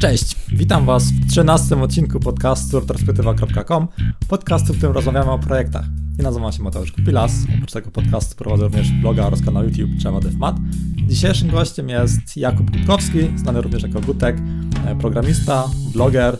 [0.00, 3.88] Cześć, witam Was w 13 odcinku podcastu retrospektywa.com,
[4.28, 5.84] podcastu, w którym rozmawiamy o projektach.
[6.18, 10.20] Ja nazywam się Mateusz Kupilas, oprócz tego podcastu prowadzę również bloga oraz kanał YouTube Java
[10.20, 10.56] DevMat.
[11.06, 14.36] Dzisiejszym gościem jest Jakub Gutkowski, znany również jako Gutek,
[14.86, 16.38] e, programista, bloger,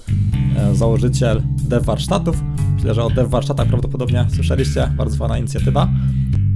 [0.56, 2.42] e, założyciel dev warsztatów.
[2.74, 5.88] Myślę, że o dev warsztatach prawdopodobnie słyszeliście, bardzo fajna inicjatywa.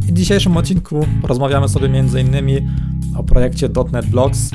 [0.09, 2.69] I w dzisiejszym odcinku porozmawiamy sobie m.in.
[3.16, 4.50] o projekcie .NET Blocks,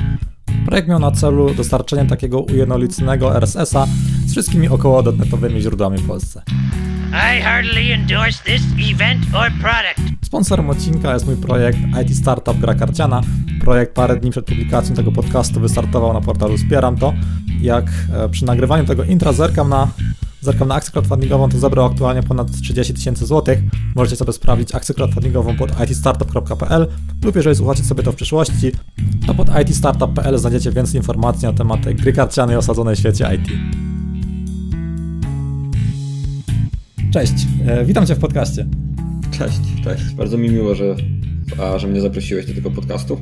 [0.68, 3.86] Projekt miał na celu dostarczenie takiego ujednoliconego RSS-a
[4.26, 6.42] z wszystkimi około dotnetowymi źródłami w Polsce.
[7.10, 10.24] I heartily endorse this event or product.
[10.24, 13.20] Sponsorem odcinka jest mój projekt IT Startup Gra Karciana.
[13.60, 17.14] Projekt parę dni przed publikacją tego podcastu wystartował na portalu Wspieram to.
[17.60, 19.88] Jak e, przy nagrywaniu tego intra zerkam na
[20.40, 23.58] Zerkam na akcję crowdfundingową, to zebrał aktualnie ponad 30 tysięcy złotych.
[23.96, 26.86] Możecie sobie sprawdzić akcję crowdfundingową pod itstartup.pl
[27.24, 28.72] lub jeżeli słuchacie sobie to w przyszłości,
[29.26, 33.48] to pod itstartup.pl znajdziecie więcej informacji na temat gry karcianej osadzonej w świecie IT.
[37.12, 37.34] Cześć,
[37.66, 38.66] e, witam Cię w podcaście.
[39.30, 40.14] Cześć, cześć.
[40.14, 40.96] Bardzo mi miło, że,
[41.62, 43.20] a, że mnie zaprosiłeś do tego podcastu.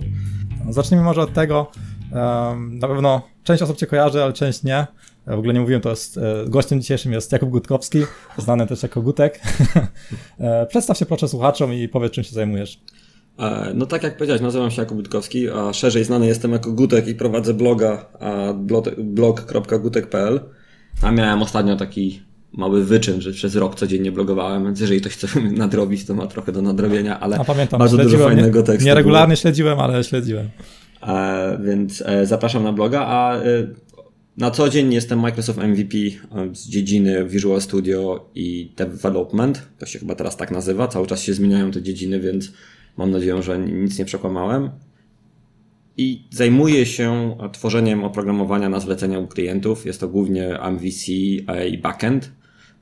[0.71, 1.71] Zacznijmy może od tego,
[2.71, 4.87] na pewno część osób Cię kojarzy, ale część nie.
[5.27, 7.99] W ogóle nie mówiłem, to jest, e, gościem dzisiejszym jest Jakub Gutkowski,
[8.39, 9.41] znany też jako Gutek.
[10.39, 12.81] E, przedstaw się proszę słuchaczom i powiedz, czym się zajmujesz.
[13.39, 17.09] E, no tak jak powiedziałeś, nazywam się Jakub Gutkowski, a szerzej znany jestem jako Gutek
[17.09, 18.07] i prowadzę bloga
[18.99, 20.41] blog.gutek.pl.
[21.03, 25.41] A miałem ostatnio taki mały wyczyn, że przez rok codziennie blogowałem, więc jeżeli ktoś chce
[25.41, 28.87] nadrobić, to ma trochę do nadrobienia, ale a pamiętam, bardzo dużo fajnego tekstu.
[28.87, 29.41] Nie regularnie było.
[29.41, 30.49] śledziłem, ale śledziłem.
[31.65, 33.41] Więc zapraszam na bloga, a
[34.37, 35.97] na co dzień jestem Microsoft MVP
[36.53, 39.69] z dziedziny Visual Studio i Development.
[39.79, 40.89] To się chyba teraz tak nazywa.
[40.89, 42.53] Cały czas się zmieniają te dziedziny, więc
[42.97, 44.71] mam nadzieję, że nic nie przekłamałem.
[45.97, 49.87] I zajmuję się tworzeniem oprogramowania na zlecenia u klientów.
[49.87, 51.13] Jest to głównie MVC
[51.71, 52.33] i backend,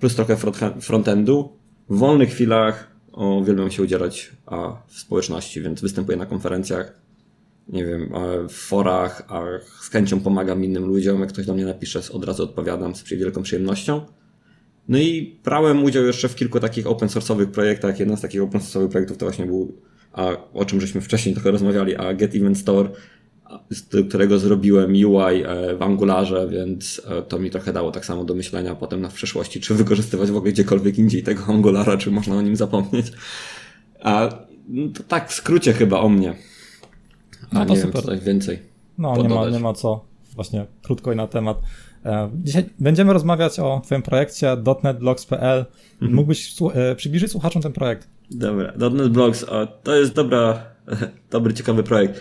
[0.00, 0.36] plus trochę
[0.80, 1.52] frontendu.
[1.88, 4.32] W wolnych chwilach uwielbiam się udzielać
[4.86, 7.03] w społeczności, więc występuję na konferencjach
[7.68, 8.12] nie wiem,
[8.48, 9.42] w forach, a
[9.80, 11.20] z chęcią pomagam innym ludziom.
[11.20, 14.00] Jak ktoś do mnie napisze, od razu odpowiadam z wielką przyjemnością.
[14.88, 18.00] No i brałem udział jeszcze w kilku takich open source'owych projektach.
[18.00, 19.78] Jeden z takich open source'owych projektów to właśnie był,
[20.12, 22.88] a, o czym żeśmy wcześniej trochę rozmawiali, a Get Event Store,
[23.70, 28.24] z którego zrobiłem UI e, w Angularze, więc e, to mi trochę dało tak samo
[28.24, 32.36] do myślenia potem na przyszłości, czy wykorzystywać w ogóle gdziekolwiek indziej tego Angulara, czy można
[32.36, 33.12] o nim zapomnieć.
[34.00, 34.28] A
[34.68, 36.34] no to tak w skrócie chyba o mnie.
[37.52, 38.02] No A to nie super.
[38.02, 38.58] Wiem, coś więcej.
[38.98, 40.04] No, nie ma, nie ma co.
[40.34, 41.60] Właśnie krótko i na temat.
[42.04, 46.14] E, dzisiaj będziemy rozmawiać o Twoim projekcie .NET Mhm.
[46.14, 48.08] Mógłbyś e, przybliżyć słuchaczom ten projekt?
[48.30, 49.46] Dobra, .NET Blocks
[49.82, 50.64] to jest dobra,
[51.30, 52.20] dobry, ciekawy projekt.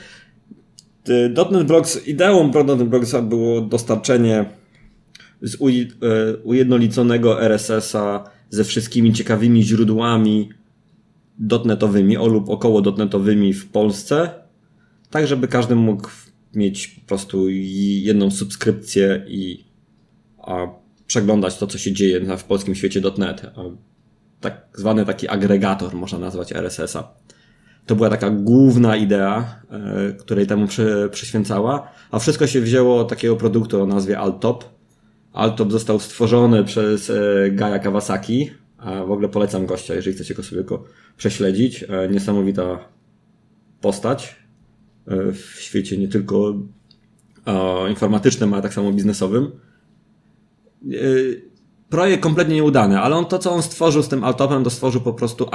[1.51, 4.45] .NET Blocks, ideą .NET Blocks było dostarczenie
[5.41, 5.57] z e,
[6.43, 10.49] ujednoliconego RSS-a ze wszystkimi ciekawymi źródłami
[11.39, 14.42] dotnetowymi lub około dotnetowymi w Polsce
[15.13, 16.09] tak żeby każdy mógł
[16.55, 19.65] mieć po prostu jedną subskrypcję i
[20.37, 20.67] a,
[21.07, 23.41] przeglądać to, co się dzieje w polskim świecie .NET.
[24.39, 27.13] Tak zwany taki agregator, można nazwać RSS-a.
[27.85, 33.09] To była taka główna idea, e, której temu przy, przyświęcała, a wszystko się wzięło od
[33.09, 34.65] takiego produktu o nazwie Altop.
[35.33, 37.13] Altop został stworzony przez e,
[37.51, 40.83] Gaia Kawasaki, a w ogóle polecam gościa, jeżeli chcecie go sobie go
[41.17, 41.83] prześledzić.
[41.83, 42.79] E, niesamowita
[43.81, 44.42] postać,
[45.07, 46.53] w świecie nie tylko
[47.89, 49.51] informatycznym, ale tak samo biznesowym.
[50.91, 50.97] E,
[51.89, 55.13] projekt kompletnie nieudany, ale on to, co on stworzył z tym Altopem, to stworzył po
[55.13, 55.47] prostu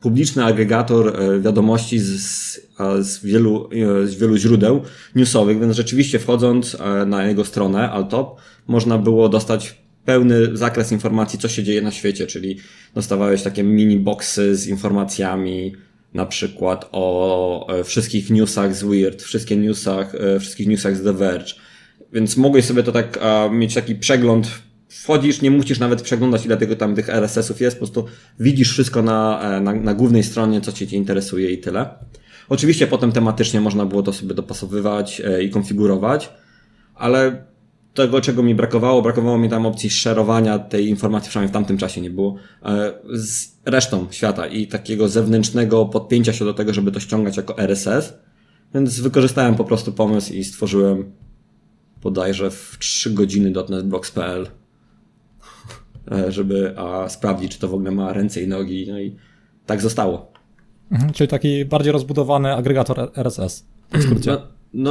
[0.00, 2.60] publiczny agregator e, wiadomości z,
[3.00, 3.68] z, wielu,
[4.04, 4.82] z wielu źródeł
[5.14, 11.48] newsowych, więc rzeczywiście wchodząc na jego stronę Altop, można było dostać pełny zakres informacji, co
[11.48, 12.56] się dzieje na świecie, czyli
[12.94, 15.72] dostawałeś takie mini boxy z informacjami,
[16.14, 21.12] na przykład o e, wszystkich newsach z Weird, wszystkie newsach, e, wszystkich newsach z The
[21.12, 21.54] Verge.
[22.12, 23.18] Więc mogłeś sobie to tak
[23.50, 24.48] mieć taki przegląd.
[24.88, 28.04] Wchodzisz, nie musisz nawet przeglądać ile tego tam tych RSS-ów jest, po prostu
[28.40, 31.94] widzisz wszystko na, e, na, na głównej stronie, co cię interesuje i tyle.
[32.48, 36.30] Oczywiście potem tematycznie można było to sobie dopasowywać i konfigurować,
[36.94, 37.44] ale
[37.94, 42.00] tego, czego mi brakowało, brakowało mi tam opcji szerowania tej informacji, przynajmniej w tamtym czasie
[42.00, 47.00] nie było, e, z resztą świata i takiego zewnętrznego podpięcia się do tego, żeby to
[47.00, 48.14] ściągać jako RSS.
[48.74, 51.12] Więc wykorzystałem po prostu pomysł i stworzyłem
[52.02, 54.12] bodajże w 3 godziny .NET
[56.12, 58.86] e, żeby a, sprawdzić, czy to w ogóle ma ręce i nogi.
[58.90, 59.16] No i
[59.66, 60.32] tak zostało.
[60.92, 63.66] Mhm, czyli taki bardziej rozbudowany agregator RSS.
[63.92, 64.30] W skrócie.
[64.30, 64.40] No,
[64.74, 64.90] no,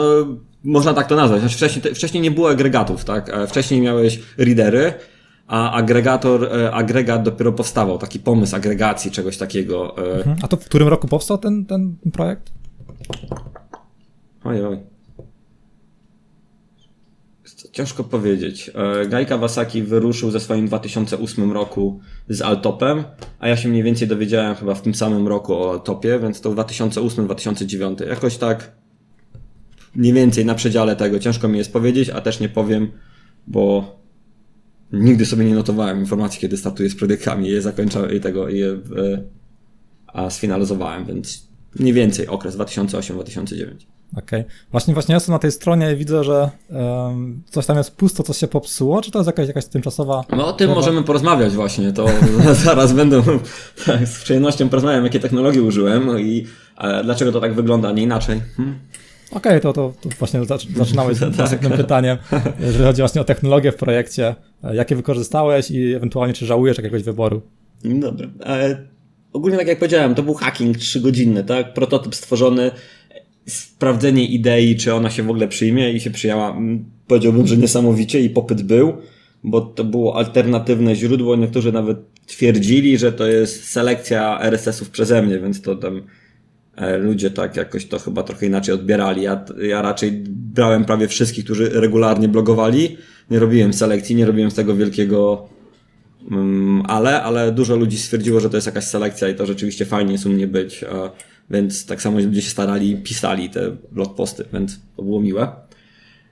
[0.63, 1.39] można tak to nazwać.
[1.39, 3.29] Znaczy wcześniej, wcześniej nie było agregatów, tak?
[3.29, 4.93] E, wcześniej miałeś readery,
[5.47, 9.97] a agregator, e, agregat dopiero powstawał, taki pomysł agregacji, czegoś takiego.
[9.97, 10.37] Mhm.
[10.41, 12.51] A to w którym roku powstał ten, ten projekt?
[14.43, 14.79] Oj, oj.
[17.71, 18.71] Ciężko powiedzieć.
[19.09, 23.03] Guy Kawasaki wyruszył ze swoim 2008 roku z Altopem,
[23.39, 26.51] a ja się mniej więcej dowiedziałem chyba w tym samym roku o Altopie, więc to
[26.51, 28.07] 2008-2009.
[28.07, 28.71] Jakoś tak
[29.95, 31.19] mniej więcej na przedziale tego.
[31.19, 32.91] Ciężko mi jest powiedzieć, a też nie powiem,
[33.47, 33.95] bo
[34.93, 38.59] nigdy sobie nie notowałem informacji, kiedy startuję z projektami i je zakończę i tego i
[38.59, 38.77] je
[40.13, 41.47] a sfinalizowałem, więc
[41.79, 43.65] mniej więcej okres 2008-2009.
[44.17, 44.39] Okej.
[44.39, 44.45] Okay.
[44.71, 48.37] Właśnie, właśnie jestem na tej stronie i widzę, że um, coś tam jest pusto, coś
[48.37, 50.23] się popsuło, czy to jest jakaś, jakaś tymczasowa...
[50.37, 52.05] No o tym możemy porozmawiać właśnie, to
[52.65, 53.21] zaraz będę
[53.85, 56.47] tak, z przyjemnością porozmawiam, jakie technologie użyłem i
[56.77, 58.41] e, dlaczego to tak wygląda, nie inaczej.
[58.57, 58.79] Hmm?
[59.31, 60.39] Okej, okay, to, to, to, właśnie
[60.75, 61.81] zaczynałeś z następnym tak.
[61.81, 62.17] pytaniem,
[62.59, 64.35] jeżeli chodzi właśnie o technologię w projekcie.
[64.63, 67.41] E, jakie wykorzystałeś i ewentualnie czy żałujesz jakiegoś wyboru?
[67.83, 68.27] Dobra.
[68.45, 68.77] E,
[69.33, 71.73] ogólnie tak jak powiedziałem, to był hacking trzygodzinny, tak?
[71.73, 72.71] Prototyp stworzony,
[73.45, 76.49] sprawdzenie idei, czy ona się w ogóle przyjmie i się przyjęła.
[76.49, 78.93] Mm, powiedziałbym, że niesamowicie i popyt był,
[79.43, 81.35] bo to było alternatywne źródło.
[81.35, 86.01] Niektórzy nawet twierdzili, że to jest selekcja RSS-ów przeze mnie, więc to tam
[86.99, 89.21] ludzie tak jakoś to chyba trochę inaczej odbierali.
[89.21, 92.97] Ja, ja raczej brałem prawie wszystkich, którzy regularnie blogowali.
[93.31, 95.49] Nie robiłem selekcji, nie robiłem z tego wielkiego
[96.31, 100.11] um, ale, ale dużo ludzi stwierdziło, że to jest jakaś selekcja i to rzeczywiście fajnie
[100.11, 100.85] jest u mnie być.
[101.49, 105.51] Więc tak samo ludzie się starali, pisali te blogposty, więc to było miłe.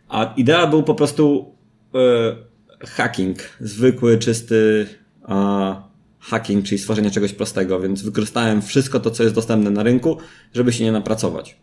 [0.10, 1.56] A idea był po prostu
[1.94, 4.88] uh, hacking, zwykły, czysty,
[5.24, 5.87] uh,
[6.30, 10.18] hacking, czyli stworzenie czegoś prostego, więc wykorzystałem wszystko to, co jest dostępne na rynku,
[10.54, 11.58] żeby się nie napracować.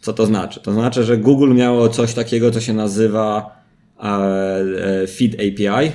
[0.00, 0.60] Co to znaczy?
[0.60, 3.56] To znaczy, że Google miało coś takiego, co się nazywa
[3.98, 5.92] e, e, Feed API,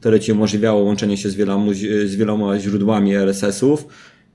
[0.00, 1.72] które ci umożliwiało łączenie się z wieloma,
[2.04, 3.86] z wieloma źródłami RSS-ów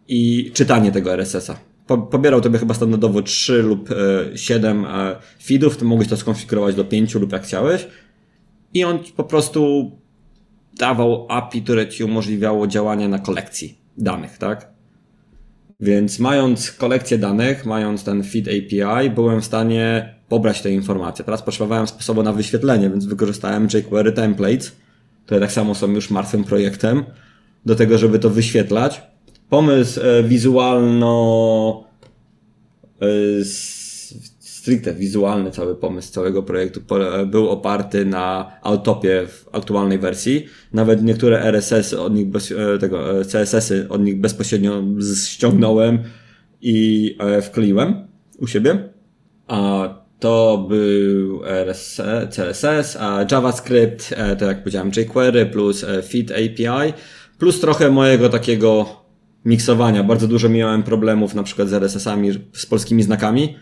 [0.08, 1.60] i czytanie tego RSS-a.
[2.12, 3.90] Pobierał tobie chyba standardowo 3 lub
[4.36, 7.88] 7 e, feedów, ty mogłeś to skonfigurować do 5 lub jak chciałeś.
[8.74, 9.92] I on po prostu
[10.78, 14.72] dawał API, które ci umożliwiało działanie na kolekcji danych, tak?
[15.80, 21.26] Więc mając kolekcję danych, mając ten feed API, byłem w stanie pobrać te informacje.
[21.26, 24.76] Teraz potrzebowałem sposobu na wyświetlenie, więc wykorzystałem jQuery templates,
[25.26, 27.04] które tak samo są już martwym projektem,
[27.66, 29.02] do tego, żeby to wyświetlać.
[29.50, 31.84] Pomysł e, wizualno
[33.02, 33.06] e,
[34.62, 36.82] stricte wizualny cały pomysł całego projektu
[37.26, 40.46] był oparty na Autopie w aktualnej wersji.
[40.74, 44.84] Nawet niektóre RSS od nich, bez, e, tego, e, CSS-y od nich bezpośrednio
[45.26, 46.00] ściągnąłem
[46.62, 48.90] i e, wkleiłem u siebie.
[49.48, 56.94] A to był RSS, CSS, a JavaScript, to jak powiedziałem jQuery plus Feed API,
[57.40, 58.86] plus trochę mojego takiego
[59.46, 60.04] miksowania.
[60.04, 63.56] Bardzo dużo miałem problemów na przykład z RSS-ami, z polskimi znakami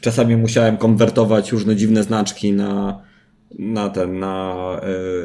[0.00, 3.00] czasami musiałem konwertować różne dziwne znaczki na,
[3.58, 4.54] na ten, na,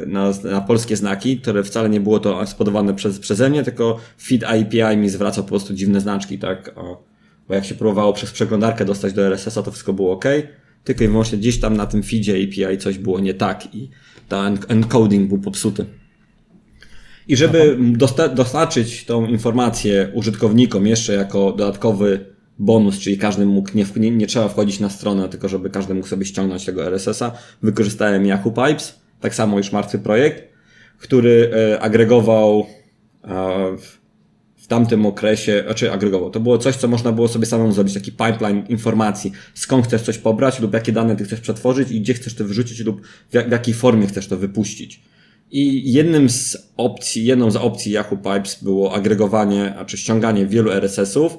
[0.02, 3.98] e, na, na polskie znaki, które wcale nie było to spodowane przez, przeze mnie, tylko
[4.22, 6.74] feed API mi zwraca po prostu dziwne znaczki, tak?
[7.48, 10.24] Bo jak się próbowało przez przeglądarkę dostać do RSS-a, to wszystko było ok,
[10.84, 13.90] tylko i wyłącznie gdzieś tam na tym feedzie API coś było nie tak i
[14.28, 15.84] ten encoding był popsuty.
[17.28, 23.84] I żeby dosta dostarczyć tą informację użytkownikom jeszcze jako dodatkowy bonus, czyli każdy mógł, nie,
[23.96, 27.32] nie, nie trzeba wchodzić na stronę, tylko żeby każdy mógł sobie ściągnąć tego RSS-a.
[27.62, 30.44] Wykorzystałem Yahoo Pipes, tak samo już martwy projekt,
[30.98, 32.66] który e, agregował
[33.24, 33.98] e, w,
[34.56, 38.12] w tamtym okresie, znaczy agregował, to było coś, co można było sobie samemu zrobić, taki
[38.12, 42.34] pipeline informacji, skąd chcesz coś pobrać lub jakie dane ty chcesz przetworzyć i gdzie chcesz
[42.34, 45.02] to wyrzucić lub w, jak, w jakiej formie chcesz to wypuścić.
[45.50, 50.70] I jednym z opcji, jedną z opcji Yahoo Pipes było agregowanie, a czy ściąganie wielu
[50.70, 51.38] RSS-ów,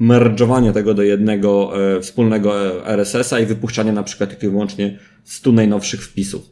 [0.00, 4.98] merge'owanie tego do jednego e, wspólnego e, RSS-a i wypuszczanie na przykład tylko i wyłącznie
[5.24, 6.50] 100 najnowszych wpisów.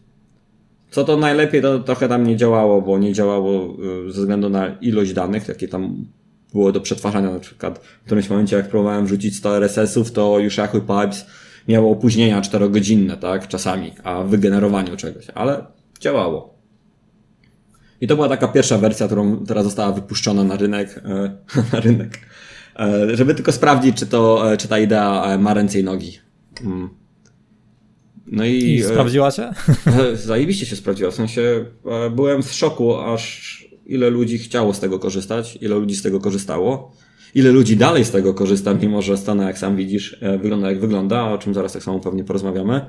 [0.90, 3.76] Co to najlepiej, to trochę tam nie działało, bo nie działało
[4.08, 6.06] e, ze względu na ilość danych, jakie tam
[6.52, 7.30] było do przetwarzania.
[7.30, 11.26] Na przykład w którymś momencie, jak próbowałem wrzucić 100 RSS-ów, to już Yahoo Pipes
[11.68, 15.64] miało opóźnienia 4-godzinne, tak, czasami, a w wygenerowaniu czegoś, ale
[16.00, 16.56] działało.
[18.00, 21.02] I to była taka pierwsza wersja, którą teraz została wypuszczona na rynek,
[21.72, 22.18] na rynek,
[23.14, 26.18] żeby tylko sprawdzić, czy, to, e, czy ta idea e, ma ręce i nogi.
[26.64, 26.88] Mm.
[28.26, 29.52] No i, I sprawdziła się?
[30.14, 31.10] Zajebiście się sprawdziła.
[31.10, 31.64] W sensie
[32.10, 33.56] byłem w szoku, aż
[33.86, 36.92] ile ludzi chciało z tego korzystać, ile ludzi z tego korzystało.
[37.34, 40.80] ile ludzi dalej z tego korzysta, mimo że strona, jak sam widzisz, e, wygląda jak
[40.80, 42.80] wygląda, o czym zaraz tak samo pewnie porozmawiamy.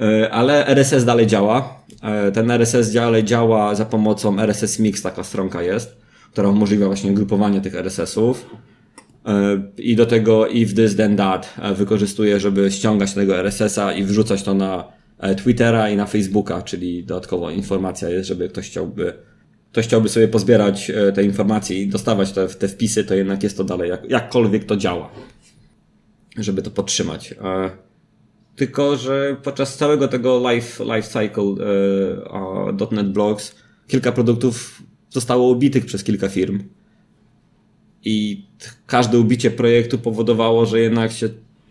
[0.00, 1.84] E, ale RSS dalej działa.
[2.02, 5.96] E, ten RSS dalej działa za pomocą RSS Mix, taka stronka jest,
[6.32, 8.46] która umożliwia właśnie grupowanie tych RSS-ów.
[9.78, 14.54] I do tego if this then that wykorzystuje, żeby ściągać tego RSS-a i wrzucać to
[14.54, 14.84] na
[15.36, 19.14] Twittera i na Facebooka, czyli dodatkowo informacja jest, żeby ktoś chciałby
[19.74, 23.56] ktoś chciałby sobie pozbierać e, te informacje i dostawać te, te wpisy, to jednak jest
[23.56, 25.10] to dalej, jak, jakkolwiek to działa,
[26.38, 27.32] żeby to podtrzymać.
[27.32, 27.70] E,
[28.56, 31.66] tylko, że podczas całego tego life, life cycle
[32.70, 33.54] e, .NET
[33.88, 36.62] kilka produktów zostało ubitych przez kilka firm.
[38.04, 38.46] I
[38.86, 41.28] każde ubicie projektu powodowało, że jednak się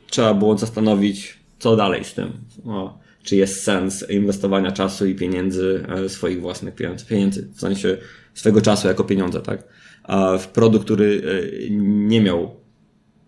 [0.10, 2.32] trzeba było zastanowić, co dalej z tym.
[2.66, 7.98] O, czy jest sens inwestowania czasu i pieniędzy, e, swoich własnych pieniędzy, pieniędzy w sensie
[8.34, 9.68] swego czasu jako pieniądze, tak?
[10.04, 12.52] A w produkt, który e, nie miał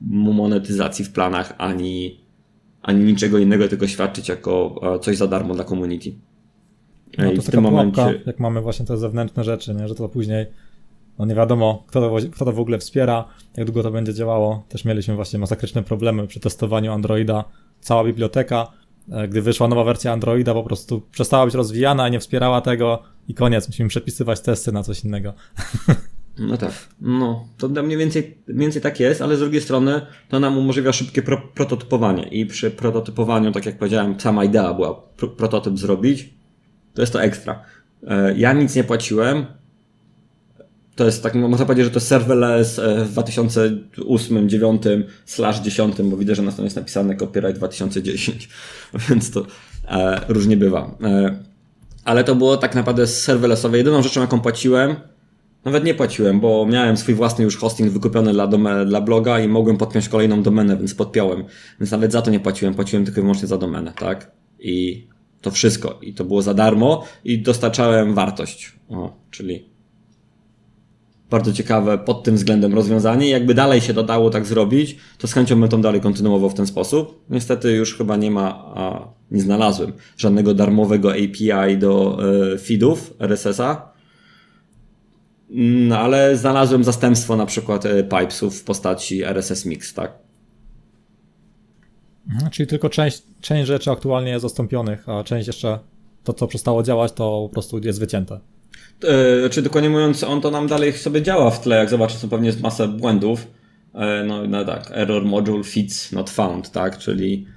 [0.01, 2.25] monetyzacji w planach ani,
[2.81, 6.13] ani niczego innego, tylko świadczyć jako e, coś za darmo dla community.
[7.17, 8.21] No to w tym momencie...
[8.25, 9.87] jak mamy właśnie te zewnętrzne rzeczy, nie?
[9.87, 10.45] że to później
[11.19, 13.25] no nie wiadomo, kto to, kto to w ogóle wspiera,
[13.57, 14.65] jak długo to będzie działało.
[14.69, 17.43] Też mieliśmy właśnie masakryczne problemy przy testowaniu Androida.
[17.81, 18.71] Cała biblioteka
[19.11, 23.33] E, gdy wyszła nowa wersja Androida, po prostu przestała być rozwijana, nie wspierała tego i
[23.33, 25.33] koniec, musimy przepisywać testy na coś innego.
[26.39, 30.39] No tak, no to mniej więcej, mniej więcej tak jest, ale z drugiej strony to
[30.39, 35.01] nam umożliwia szybkie pro, prototypowanie i przy prototypowaniu, tak jak powiedziałem, sama idea była
[35.37, 36.33] prototyp zrobić,
[36.93, 37.63] to jest to ekstra.
[38.07, 39.45] E, ja nic nie płaciłem,
[40.95, 44.83] to jest tak, można powiedzieć, że to jest serverless e, w 2008, 9,
[45.25, 48.49] slash 10, bo widzę, że na stronie jest napisane copyright 2010,
[49.09, 49.45] więc to
[49.87, 50.97] e, różnie bywa.
[51.03, 51.39] E,
[52.05, 53.77] ale to było tak naprawdę serverlessowe.
[53.77, 54.95] Jedyną rzeczą, jaką płaciłem,
[55.65, 59.47] nawet nie płaciłem, bo miałem swój własny już hosting wykupiony dla, domen, dla bloga i
[59.47, 61.43] mogłem podpiąć kolejną domenę, więc podpiąłem.
[61.79, 64.31] Więc nawet za to nie płaciłem, płaciłem tylko i wyłącznie za domenę, tak?
[64.59, 65.07] I
[65.41, 65.99] to wszystko.
[66.01, 68.73] I to było za darmo i dostarczałem wartość.
[68.89, 69.74] O, czyli
[71.35, 73.29] bardzo ciekawe pod tym względem rozwiązanie.
[73.29, 76.53] Jakby dalej się to dało tak zrobić, to z chęcią bym to dalej kontynuował w
[76.53, 77.25] ten sposób.
[77.29, 82.19] Niestety już chyba nie ma, a nie znalazłem żadnego darmowego API do
[82.53, 83.93] y, feedów RSS-a.
[85.49, 90.13] No, ale znalazłem zastępstwo na przykład y, pipesów w postaci RSS Mix, tak?
[92.29, 95.79] Mhm, czyli tylko część, część rzeczy aktualnie jest zastąpionych, a część jeszcze
[96.23, 98.39] to, co przestało działać, to po prostu jest wycięte.
[99.45, 102.27] E, czy dokładnie mówiąc, on to nam dalej sobie działa w tle, jak zobaczysz, to
[102.27, 103.47] pewnie jest masa błędów.
[103.93, 107.47] E, no, no tak, error module feeds not found, tak, czyli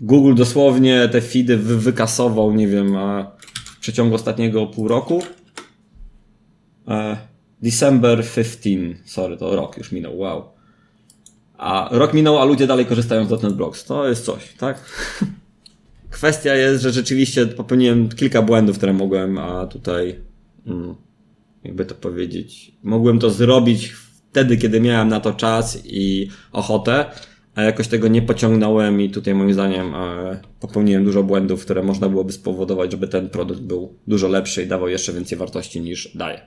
[0.00, 2.96] Google dosłownie te feedy wy wykasował, nie wiem,
[3.64, 5.22] w przeciągu ostatniego pół roku.
[6.88, 7.16] E,
[7.62, 8.70] December 15,
[9.04, 10.44] sorry, to rok już minął, wow.
[11.58, 13.84] A rok minął, a ludzie dalej korzystają z .NET Blocks.
[13.84, 14.84] To jest coś, tak?
[16.10, 20.29] Kwestia jest, że rzeczywiście popełniłem kilka błędów, które mogłem a tutaj
[21.64, 23.92] jakby to powiedzieć, mogłem to zrobić
[24.30, 27.04] wtedy, kiedy miałem na to czas i ochotę,
[27.54, 32.08] a jakoś tego nie pociągnąłem i tutaj moim zdaniem e, popełniłem dużo błędów, które można
[32.08, 36.40] byłoby spowodować, żeby ten produkt był dużo lepszy i dawał jeszcze więcej wartości niż daje.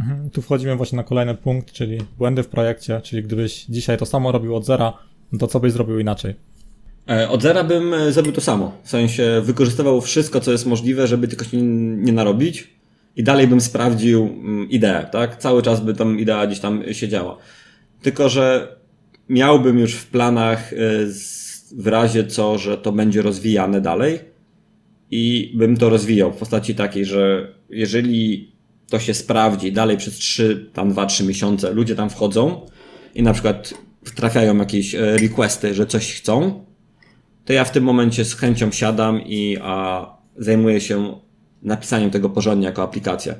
[0.00, 4.06] Mhm, tu wchodzimy właśnie na kolejny punkt, czyli błędy w projekcie, czyli gdybyś dzisiaj to
[4.06, 4.92] samo robił od zera,
[5.38, 6.34] to co byś zrobił inaczej?
[7.10, 8.72] E, od zera bym e, zrobił to samo.
[8.82, 12.75] W sensie wykorzystywał wszystko, co jest możliwe, żeby tylko się nie narobić
[13.16, 15.36] i dalej bym sprawdził mm, ideę, tak?
[15.36, 17.38] Cały czas by tam idea gdzieś tam siedziała.
[18.02, 18.76] Tylko, że
[19.28, 20.76] miałbym już w planach y,
[21.76, 24.18] w razie co, że to będzie rozwijane dalej
[25.10, 28.52] i bym to rozwijał w postaci takiej, że jeżeli
[28.90, 32.66] to się sprawdzi dalej przez 3, tam 2-3 miesiące, ludzie tam wchodzą
[33.14, 33.74] i na przykład
[34.14, 36.64] trafiają jakieś e, requesty, że coś chcą,
[37.44, 40.06] to ja w tym momencie z chęcią siadam i a,
[40.36, 41.20] zajmuję się
[41.66, 43.34] napisaniem tego porządnie jako aplikacja.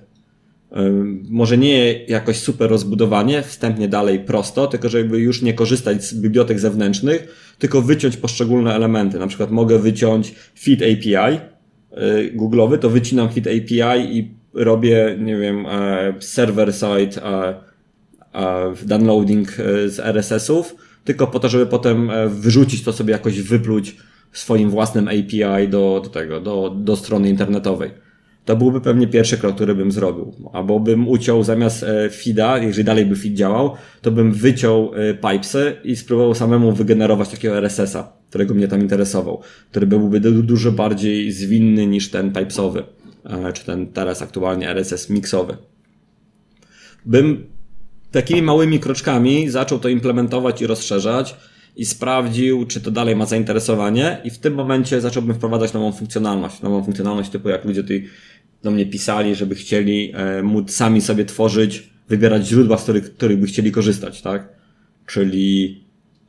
[1.30, 6.60] Może nie jakoś super rozbudowanie, wstępnie dalej prosto, tylko żeby już nie korzystać z bibliotek
[6.60, 7.28] zewnętrznych,
[7.58, 9.18] tylko wyciąć poszczególne elementy.
[9.18, 15.36] Na przykład mogę wyciąć feed API y, Google'owy, to wycinam feed API i robię, nie
[15.36, 17.54] wiem, e, server side e,
[18.34, 19.48] e, downloading
[19.86, 23.96] z RSS-ów, tylko po to, żeby potem wyrzucić to sobie jakoś wypluć
[24.32, 28.05] swoim własnym API do, do tego, do, do strony internetowej
[28.46, 30.32] to byłby pewnie pierwszy krok, który bym zrobił.
[30.52, 35.14] Albo bym uciął zamiast e, feeda, jeżeli dalej by feed działał, to bym wyciął e,
[35.14, 41.32] pipesy i spróbował samemu wygenerować takiego RSS-a, którego mnie tam interesował, który byłby dużo bardziej
[41.32, 42.82] zwinny niż ten pipesowy,
[43.24, 45.56] e, czy ten teraz aktualnie RSS mixowy.
[47.06, 47.46] Bym
[48.10, 51.36] takimi małymi kroczkami zaczął to implementować i rozszerzać
[51.76, 56.62] i sprawdził, czy to dalej ma zainteresowanie i w tym momencie zacząłbym wprowadzać nową funkcjonalność.
[56.62, 58.08] Nową funkcjonalność typu jak ludzie tutaj
[58.62, 63.40] do mnie pisali, żeby chcieli e, móc sami sobie tworzyć, wybierać źródła, z których, których
[63.40, 64.48] by chcieli korzystać, tak?
[65.06, 65.80] Czyli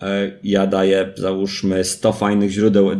[0.01, 2.97] e, ja daję, załóżmy, 100 fajnych źródeł e, e,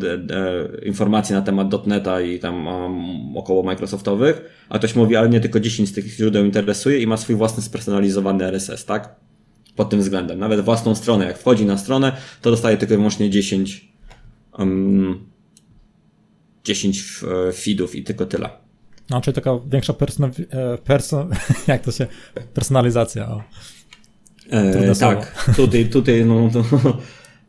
[0.86, 5.60] informacji na temat .NETA i tam um, około Microsoftowych, a ktoś mówi, ale nie tylko
[5.60, 9.16] 10 z tych źródeł interesuje i ma swój własny spersonalizowany RSS, tak?
[9.76, 10.40] Pod tym względem.
[10.40, 11.26] Nawet własną stronę.
[11.26, 13.92] Jak wchodzi na stronę, to dostaje tylko i wyłącznie 10
[14.60, 15.26] um,
[16.64, 17.04] 10
[17.54, 18.67] feedów i tylko tyle.
[19.10, 20.32] No, czyli taka większa person,
[20.84, 21.30] person,
[21.68, 22.08] jak to się,
[22.54, 23.30] personalizacja.
[23.30, 23.44] O.
[24.50, 26.64] E, tak, tutaj, tutaj, no, to,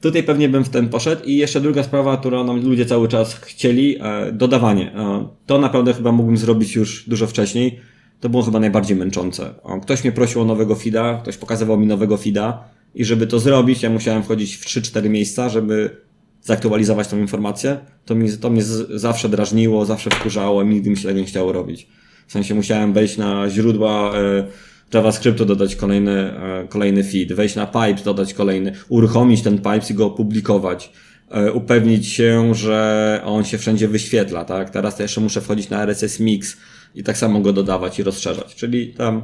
[0.02, 1.24] tutaj pewnie bym w ten poszedł.
[1.24, 4.92] I jeszcze druga sprawa, którą nam ludzie cały czas chcieli, e, dodawanie.
[4.94, 7.80] E, to naprawdę chyba mógłbym zrobić już dużo wcześniej.
[8.20, 9.62] To było chyba najbardziej męczące.
[9.62, 13.38] O, ktoś mnie prosił o nowego feeda, ktoś pokazywał mi nowego feeda i żeby to
[13.38, 15.96] zrobić, ja musiałem wchodzić w 3-4 miejsca, żeby
[16.49, 17.78] zaktualizować tą informację.
[18.05, 21.52] To, mi, to mnie z, zawsze drażniło, zawsze wkurzało, nigdy mi się tego nie chciało
[21.52, 21.88] robić.
[22.26, 24.47] W sensie musiałem wejść na źródła, e,
[24.95, 29.95] JavaScriptu dodać kolejny, e, kolejny feed, wejść na Pipes, dodać kolejny, uruchomić ten Pipes i
[29.95, 30.93] go opublikować,
[31.31, 34.71] e, upewnić się, że on się wszędzie wyświetla, tak?
[34.71, 36.57] Teraz to jeszcze muszę wchodzić na RSS Mix
[36.95, 38.55] i tak samo go dodawać i rozszerzać.
[38.55, 39.23] Czyli tam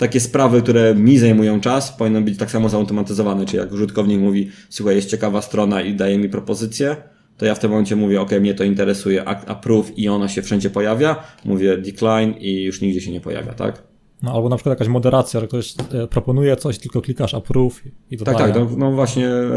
[0.00, 3.46] takie sprawy, które mi zajmują czas, powinny być tak samo zautomatyzowane.
[3.46, 6.96] Czyli jak użytkownik mówi, słuchaj, jest ciekawa strona i daje mi propozycję,
[7.36, 10.70] to ja w tym momencie mówię, ok, mnie to interesuje, approve i ona się wszędzie
[10.70, 13.82] pojawia, mówię decline i już nigdzie się nie pojawia, tak?
[14.22, 18.16] No, albo na przykład jakaś moderacja, że ktoś e, proponuje coś, tylko klikasz approve i
[18.16, 19.50] to Tak, tak, no, no właśnie e,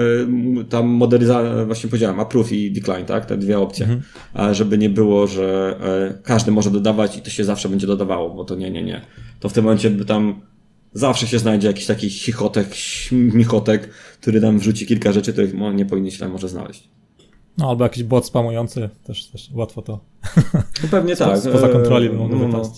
[0.69, 4.55] tam modernizacja, właśnie powiedziałem, approve i decline, tak, te dwie opcje, mhm.
[4.55, 5.75] żeby nie było, że
[6.11, 9.01] e, każdy może dodawać i to się zawsze będzie dodawało, bo to nie, nie, nie.
[9.39, 10.41] To w tym momencie by tam
[10.93, 13.89] zawsze się znajdzie jakiś taki chichotek, śmichotek,
[14.21, 16.89] który tam wrzuci kilka rzeczy, których nie powinien się tam może znaleźć.
[17.57, 19.99] No, albo jakiś bot spamujący, też, też łatwo to.
[20.83, 21.39] No pewnie tak.
[21.39, 22.71] Spoza kontroli by mogło no, no,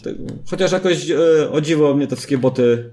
[0.50, 2.90] Chociaż jakoś e, o dziwo mnie te wszystkie boty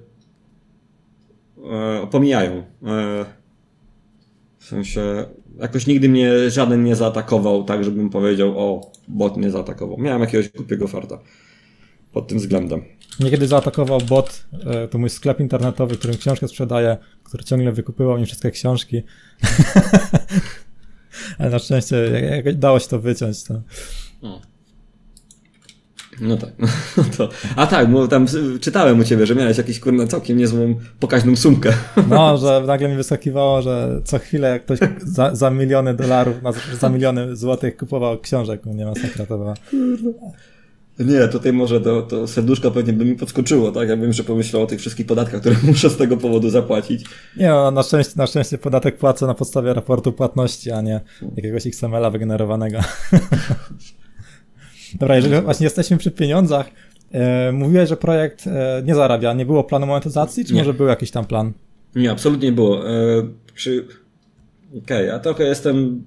[1.70, 2.52] e, pomijają.
[2.86, 3.24] E,
[4.58, 5.24] w sensie,
[5.60, 9.98] jakoś nigdy mnie żaden nie zaatakował, tak żebym powiedział, o, bot nie zaatakował.
[9.98, 11.18] Miałem jakiegoś głupiego farta
[12.12, 12.82] pod tym względem.
[13.20, 18.18] Mnie kiedy zaatakował bot, e, to mój sklep internetowy, którym książkę sprzedaję, który ciągle wykupywał
[18.18, 19.02] mi wszystkie książki.
[21.38, 21.96] Ale na szczęście
[22.44, 23.44] jak, dało się to wyciąć.
[23.44, 23.62] To...
[24.22, 24.40] No.
[26.20, 26.50] No tak.
[26.96, 28.26] No to, a tak, bo tam
[28.60, 31.72] czytałem u ciebie, że miałeś jakąś kurna całkiem niezłą pokaźną sumkę.
[32.08, 36.34] No, że nagle mi wyskakiwało, że co chwilę jak ktoś za, za miliony dolarów,
[36.80, 39.54] za miliony złotych kupował książek, no nie masakra to była.
[41.06, 43.88] Nie, tutaj może to, to serduszko pewnie by mi podskoczyło, tak?
[43.88, 47.04] Ja bym że pomyślał o tych wszystkich podatkach, które muszę z tego powodu zapłacić.
[47.36, 51.00] Nie, no, na szczęście, na szczęście podatek płacę na podstawie raportu płatności, a nie
[51.36, 52.78] jakiegoś XML-a wygenerowanego.
[55.00, 56.66] Dobra, jeżeli właśnie jesteśmy przy pieniądzach,
[57.12, 60.60] e, mówiłeś, że projekt e, nie zarabia, nie było planu monetyzacji, czy nie.
[60.60, 61.52] może był jakiś tam plan?
[61.94, 62.90] Nie, absolutnie nie było.
[62.90, 62.92] E,
[63.54, 63.86] przy...
[64.68, 66.02] Okej, okay, ja trochę jestem,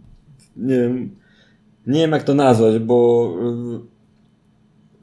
[0.58, 1.16] nie wiem,
[1.88, 3.95] nie wiem jak to nazwać, bo e,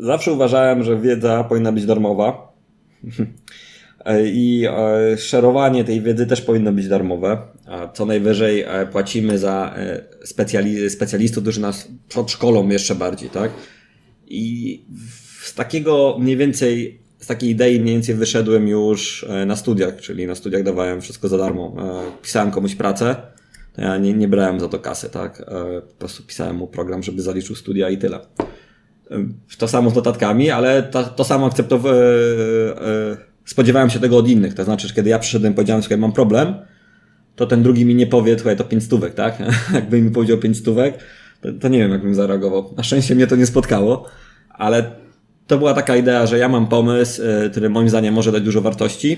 [0.03, 2.53] Zawsze uważałem, że wiedza powinna być darmowa.
[4.25, 7.39] I e, szerowanie tej wiedzy też powinno być darmowe.
[7.95, 13.51] Co najwyżej e, płacimy za e, specjali specjalistów, którzy nas przedszkolą jeszcze bardziej, tak?
[14.27, 14.85] I
[15.43, 20.35] z takiego mniej więcej, z takiej idei mniej więcej wyszedłem już na studiach, czyli na
[20.35, 21.77] studiach dawałem wszystko za darmo.
[22.23, 23.17] Pisałem komuś pracę,
[23.79, 25.45] ja nie, nie brałem za to kasy, tak?
[25.89, 28.21] Po prostu pisałem mu program, żeby zaliczył studia i tyle
[29.59, 31.99] to samo z notatkami, ale to, to samo akceptowałem,
[33.45, 34.55] spodziewałem się tego od innych.
[34.55, 36.55] To znaczy, że kiedy ja przyszedłem i powiedziałem, że mam problem,
[37.37, 39.39] to ten drugi mi nie powie, słuchaj, to pięć stówek, tak?
[39.75, 40.99] Jakby mi powiedział pięć stówek,
[41.41, 42.75] to, to nie wiem, jakbym zareagował.
[42.77, 44.07] Na szczęście mnie to nie spotkało,
[44.51, 44.91] ale
[45.47, 48.61] to była taka idea, że ja mam pomysł, y, który moim zdaniem może dać dużo
[48.61, 49.17] wartości.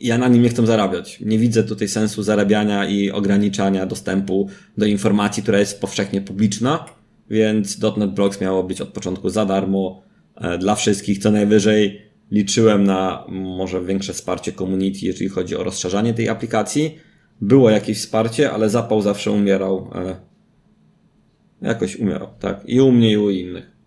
[0.00, 1.20] Ja na nim nie chcę zarabiać.
[1.20, 4.48] Nie widzę tutaj sensu zarabiania i ograniczania dostępu
[4.78, 6.84] do informacji, która jest powszechnie publiczna
[7.30, 10.02] więc .NET Blocks miało być od początku za darmo
[10.36, 11.18] e, dla wszystkich.
[11.18, 16.98] Co najwyżej liczyłem na może większe wsparcie community, jeżeli chodzi o rozszerzanie tej aplikacji.
[17.40, 19.90] Było jakieś wsparcie, ale zapał zawsze umierał.
[19.94, 20.16] E,
[21.62, 22.62] jakoś umierał, tak.
[22.66, 23.78] I u mnie, i u innych.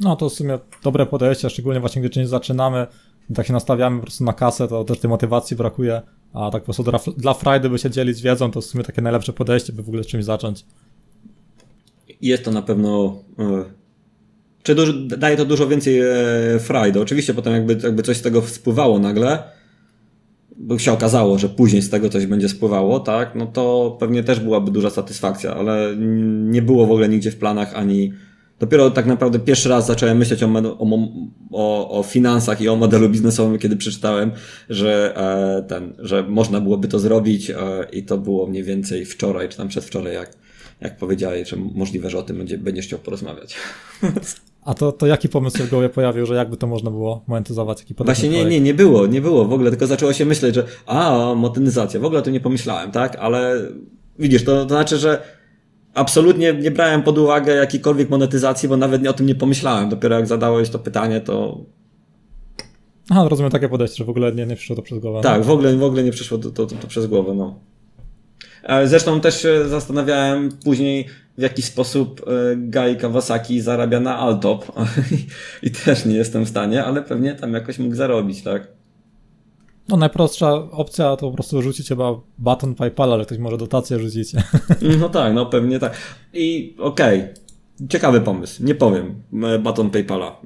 [0.00, 2.86] No to w sumie dobre podejście, szczególnie właśnie gdy czymś zaczynamy,
[3.34, 6.64] tak się nastawiamy po prostu na kasę, to też tej motywacji brakuje, a tak po
[6.64, 9.82] prostu dla, dla frajdy by się dzielić wiedzą, to w sumie takie najlepsze podejście, by
[9.82, 10.64] w ogóle czymś zacząć
[12.28, 13.22] jest to na pewno.
[13.38, 13.64] E,
[14.62, 14.74] czy
[15.18, 16.04] daje to dużo więcej e,
[16.58, 17.00] frajdy.
[17.00, 19.42] Oczywiście potem jakby, jakby coś z tego spływało nagle,
[20.56, 24.40] by się okazało, że później z tego coś będzie spływało, tak, no to pewnie też
[24.40, 25.94] byłaby duża satysfakcja, ale
[26.44, 28.12] nie było w ogóle nigdzie w planach ani.
[28.58, 31.08] Dopiero tak naprawdę pierwszy raz zacząłem myśleć o, o,
[31.52, 34.30] o, o finansach i o modelu biznesowym, kiedy przeczytałem,
[34.68, 37.56] że e, ten, że można byłoby to zrobić e,
[37.92, 40.36] i to było mniej więcej wczoraj, czy tam przedwczoraj, jak,
[40.80, 43.56] jak powiedziałeś, że możliwe, że o tym będzie, będziesz chciał porozmawiać.
[44.64, 47.80] A to, to jaki pomysł się w głowie pojawił, że jakby to można było monetyzować?
[47.80, 50.66] Jaki Właśnie nie, nie, nie było, nie było w ogóle, tylko zaczęło się myśleć, że
[50.86, 53.16] a, monetyzacja, w ogóle o tym nie pomyślałem, tak?
[53.16, 53.68] Ale
[54.18, 55.22] widzisz, to, to znaczy, że
[55.94, 59.88] absolutnie nie brałem pod uwagę jakiejkolwiek monetyzacji, bo nawet o tym nie pomyślałem.
[59.88, 61.64] Dopiero jak zadałeś to pytanie, to
[63.10, 65.20] Aha, rozumiem takie podejście, że w ogóle nie, nie przyszło to przez głowę.
[65.22, 65.44] Tak, no.
[65.44, 67.60] w, ogóle, w ogóle nie przyszło to, to, to, to przez głowę, no.
[68.64, 71.06] E, zresztą też się zastanawiałem później,
[71.38, 74.72] w jaki sposób e, Gai Kawasaki zarabia na Altop.
[75.62, 78.68] I też nie jestem w stanie, ale pewnie tam jakoś mógł zarobić, tak?
[79.88, 84.32] No najprostsza opcja to po prostu rzucić chyba baton PayPala, że ktoś może dotację rzucić.
[85.00, 85.96] No tak, no pewnie tak.
[86.32, 87.88] I okej, okay.
[87.88, 89.22] ciekawy pomysł, nie powiem.
[89.42, 90.36] E, baton PayPala.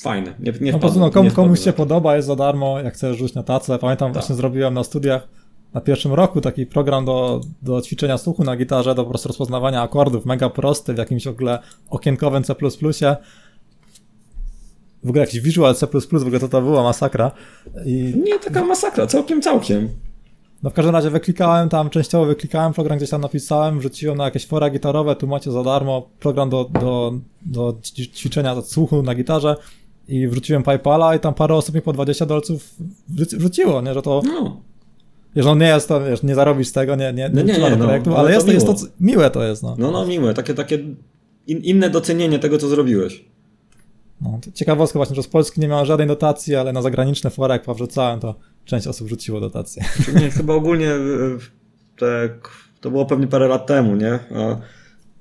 [0.00, 2.94] Fajne, nie, nie No po prostu no, komu, komuś się podoba, jest za darmo, jak
[2.94, 3.78] chcesz rzucić na tacę.
[3.78, 4.14] Pamiętam, tak.
[4.14, 5.28] właśnie zrobiłem na studiach
[5.74, 9.82] na pierwszym roku taki program do, do ćwiczenia słuchu na gitarze, do po prostu rozpoznawania
[9.82, 11.58] akordów, mega prosty, w jakimś w ogóle
[11.90, 12.54] okienkowym C++.
[15.04, 17.30] W ogóle jakiś Visual C++, w ogóle to to była masakra.
[17.84, 18.14] I...
[18.24, 19.88] Nie taka masakra, całkiem, całkiem.
[20.62, 24.46] No w każdym razie wyklikałem tam, częściowo wyklikałem, program gdzieś tam napisałem, wrzuciłem na jakieś
[24.46, 27.78] fora gitarowe, tu macie za darmo program do, do, do
[28.14, 29.56] ćwiczenia słuchu na gitarze
[30.08, 32.74] i wrzuciłem PayPala i tam parę osób mi po 20 dolców
[33.08, 34.22] wrzuciło, nie, że to...
[34.24, 34.67] No
[35.38, 37.76] Wiesz, on nie jest to, wiesz, nie zarobisz tego, nie, nie, no, nie, nie, no,
[37.76, 39.76] projektu, ale, ale jest, to, jest to, miłe to jest, no.
[39.78, 40.78] No, no, miłe, takie, takie
[41.46, 43.24] in, inne docenienie tego, co zrobiłeś.
[44.20, 47.62] No, ciekawostka właśnie, że z Polski nie miałem żadnej dotacji, ale na zagraniczne fora jak
[47.62, 49.84] powrzucałem, to część osób rzuciło dotację.
[50.20, 50.90] Nie, chyba ogólnie
[51.98, 54.12] tak, to było pewnie parę lat temu, nie?
[54.14, 54.56] A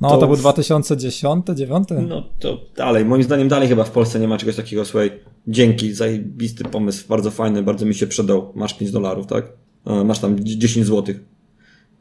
[0.02, 1.88] no, to, to był 2010, 2009?
[2.10, 5.12] No to dalej, moim zdaniem dalej chyba w Polsce nie ma czegoś takiego, słuchaj,
[5.48, 9.67] dzięki, zajebisty pomysł, bardzo fajny, bardzo mi się przydał, masz 5 dolarów, tak?
[10.06, 11.16] Masz tam 10 zł.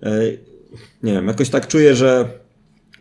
[0.02, 0.20] E,
[1.02, 2.28] nie wiem, jakoś tak czuję, że,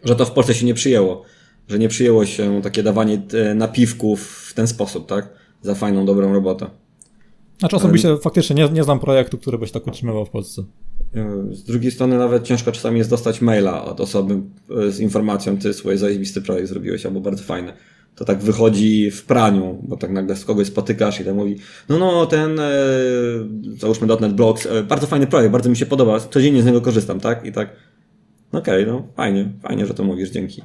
[0.04, 1.24] że to w Polsce się nie przyjęło.
[1.68, 5.30] Że nie przyjęło się takie dawanie e, napiwków w ten sposób, tak?
[5.62, 6.70] Za fajną, dobrą robotę.
[7.60, 10.64] Znaczy osobiście um, faktycznie nie, nie znam projektu, który byś tak utrzymywał w Polsce.
[11.52, 14.42] Z drugiej strony nawet ciężko czasami jest dostać maila od osoby
[14.90, 17.74] z informacją, ty swój zajebisty projekt zrobiłeś, albo bardzo fajny
[18.16, 21.56] to tak wychodzi w praniu, bo tak nagle z kogoś spotykasz i tak mówi,
[21.90, 22.64] no no, ten, e,
[23.78, 27.20] załóżmy .NET Blocks, e, bardzo fajny projekt, bardzo mi się podoba, codziennie z niego korzystam,
[27.20, 27.46] tak?
[27.46, 27.70] I tak,
[28.52, 30.62] okej, okay, no fajnie, fajnie, że to mówisz, dzięki.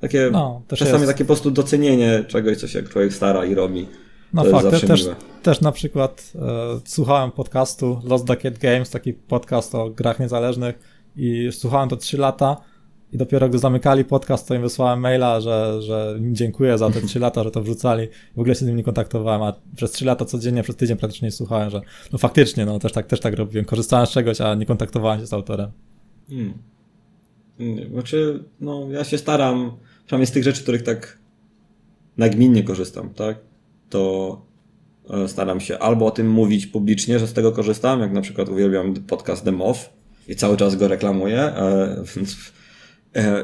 [0.00, 1.06] Takie, no, czasami jest.
[1.06, 3.86] takie po prostu docenienie czegoś, co się człowiek stara i robi.
[4.34, 5.08] No fakt, te, też,
[5.42, 6.40] też na przykład e,
[6.84, 10.78] słuchałem podcastu Lost Decade Games, taki podcast o grach niezależnych
[11.16, 12.56] i słuchałem to 3 lata
[13.14, 17.18] i dopiero gdy zamykali podcast, to im wysłałem maila, że, że dziękuję za te trzy
[17.18, 18.08] lata, że to wrzucali.
[18.36, 21.30] W ogóle się z nimi nie kontaktowałem, a przez trzy lata codziennie, przez tydzień praktycznie
[21.30, 21.80] słuchałem, że
[22.12, 23.64] no faktycznie, no też tak, też tak robiłem.
[23.64, 25.70] Korzystałem z czegoś, a nie kontaktowałem się z autorem.
[26.28, 26.54] Hmm.
[27.92, 31.18] Znaczy, no ja się staram, przynajmniej z tych rzeczy, których tak
[32.16, 33.38] nagminnie korzystam, tak?
[33.90, 34.42] To
[35.10, 38.48] e, staram się albo o tym mówić publicznie, że z tego korzystam, jak na przykład
[38.48, 39.80] uwielbiam podcast Moth
[40.28, 42.36] i cały czas go reklamuję, e, więc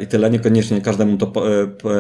[0.01, 1.33] i tyle, niekoniecznie każdemu to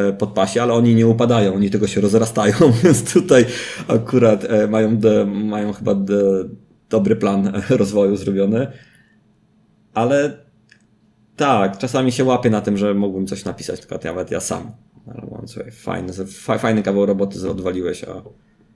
[0.08, 2.54] e, podpasie, ale oni nie upadają, oni tylko się rozrastają,
[2.84, 3.46] więc tutaj
[3.88, 6.20] akurat e, mają, de, mają chyba de,
[6.88, 8.66] dobry plan rozwoju zrobiony.
[9.94, 10.38] Ale
[11.36, 14.72] tak, czasami się łapię na tym, że mógłbym coś napisać, tylko nawet ja sam.
[15.72, 16.12] Fajny,
[16.58, 18.22] fajny kawał roboty odwaliłeś, a,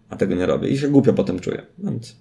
[0.09, 0.69] a tego nie robię.
[0.69, 2.17] I się głupio potem czuję, więc...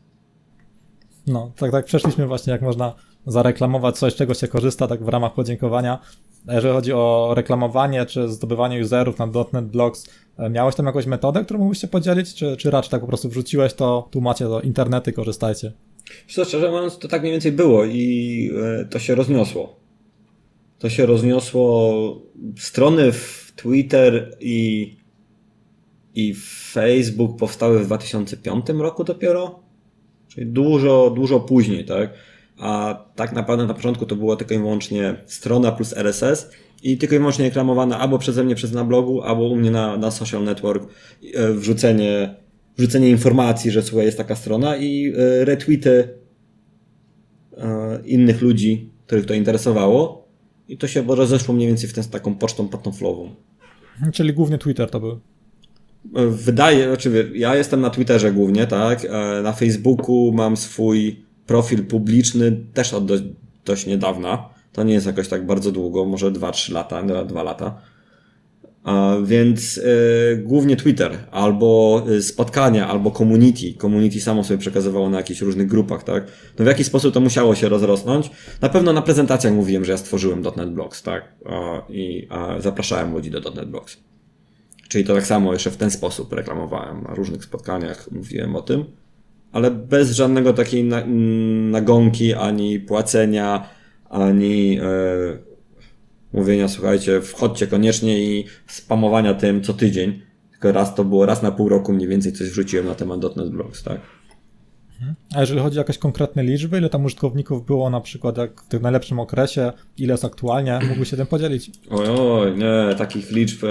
[1.27, 5.33] No, tak, tak, przeszliśmy właśnie, jak można zareklamować coś, czego się korzysta, tak w ramach
[5.33, 5.99] podziękowania.
[6.47, 11.45] Jeżeli chodzi o reklamowanie czy zdobywanie userów na .NET Blogs, e, miałeś tam jakąś metodę,
[11.45, 14.61] którą mógłbyś się podzielić, czy, czy raczej tak po prostu wrzuciłeś to, tu macie to
[14.61, 15.71] internety, korzystajcie?
[16.29, 19.75] Co, szczerze mówiąc, to tak mniej więcej było i e, to się rozniosło.
[20.79, 22.21] To się rozniosło.
[22.57, 24.95] Strony w Twitter i,
[26.15, 26.33] i
[26.71, 29.59] Facebook powstały w 2005 roku dopiero.
[30.27, 32.13] Czyli dużo, dużo później, tak?
[32.57, 36.49] A tak naprawdę na początku to było tylko i wyłącznie strona plus RSS
[36.83, 39.97] i tylko i wyłącznie reklamowana albo przeze mnie przez na blogu, albo u mnie na,
[39.97, 40.83] na social network
[41.33, 42.35] e, wrzucenie,
[42.77, 46.09] wrzucenie informacji, że słuchaj, jest taka strona i e, retweety
[47.57, 50.27] e, innych ludzi, których to interesowało
[50.67, 53.35] i to się rozeszło mniej więcej w ten, z taką pocztą pantoflową.
[54.13, 55.19] Czyli głównie Twitter to był?
[56.29, 59.07] wydaje, znaczy ja jestem na Twitterze głównie, tak?
[59.43, 63.23] Na Facebooku mam swój profil publiczny też od dość,
[63.65, 64.49] dość niedawna.
[64.73, 67.81] To nie jest jakoś tak bardzo długo, może 2-3 lata, 2 lata.
[68.83, 73.73] A więc y, głównie Twitter, albo e, spotkania, albo community.
[73.73, 76.27] Community samo sobie przekazywało na jakichś różnych grupach, tak?
[76.59, 78.31] No w jaki sposób to musiało się rozrosnąć?
[78.61, 81.35] Na pewno na prezentacjach mówiłem, że ja stworzyłem .NET Blogs, tak?
[81.45, 83.97] A, I a zapraszałem ludzi do .NET Blogs.
[84.87, 88.85] Czyli to tak samo jeszcze w ten sposób reklamowałem na różnych spotkaniach, mówiłem o tym,
[89.53, 90.83] ale bez żadnego takiej
[91.71, 93.69] nagonki, ani płacenia,
[94.09, 94.83] ani e,
[96.33, 100.21] mówienia, słuchajcie, wchodźcie koniecznie i spamowania tym co tydzień.
[100.51, 103.49] Tylko raz to było, raz na pół roku mniej więcej coś wrzuciłem na temat .NET
[103.49, 104.01] Blogs, tak?
[105.35, 108.67] A jeżeli chodzi o jakieś konkretne liczby, ile tam użytkowników było na przykład jak w
[108.67, 111.71] tym najlepszym okresie, ile jest aktualnie, mógłby się tym podzielić?
[111.89, 113.65] Oj, oj, nie, takich liczb...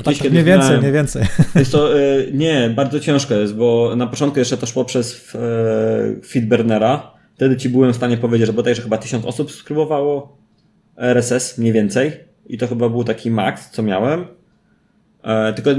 [0.00, 1.22] E, a tak, tak, nie więcej, miałem, nie więcej.
[1.54, 6.20] Jest to, e, nie, bardzo ciężko jest, bo na początku jeszcze to szło przez e,
[6.26, 7.12] Feedburnera.
[7.34, 10.38] Wtedy ci byłem w stanie powiedzieć, że bodajże chyba tysiąc osób subskrybowało
[10.96, 12.12] RSS mniej więcej.
[12.46, 14.24] I to chyba był taki max, co miałem.
[15.22, 15.70] E, tylko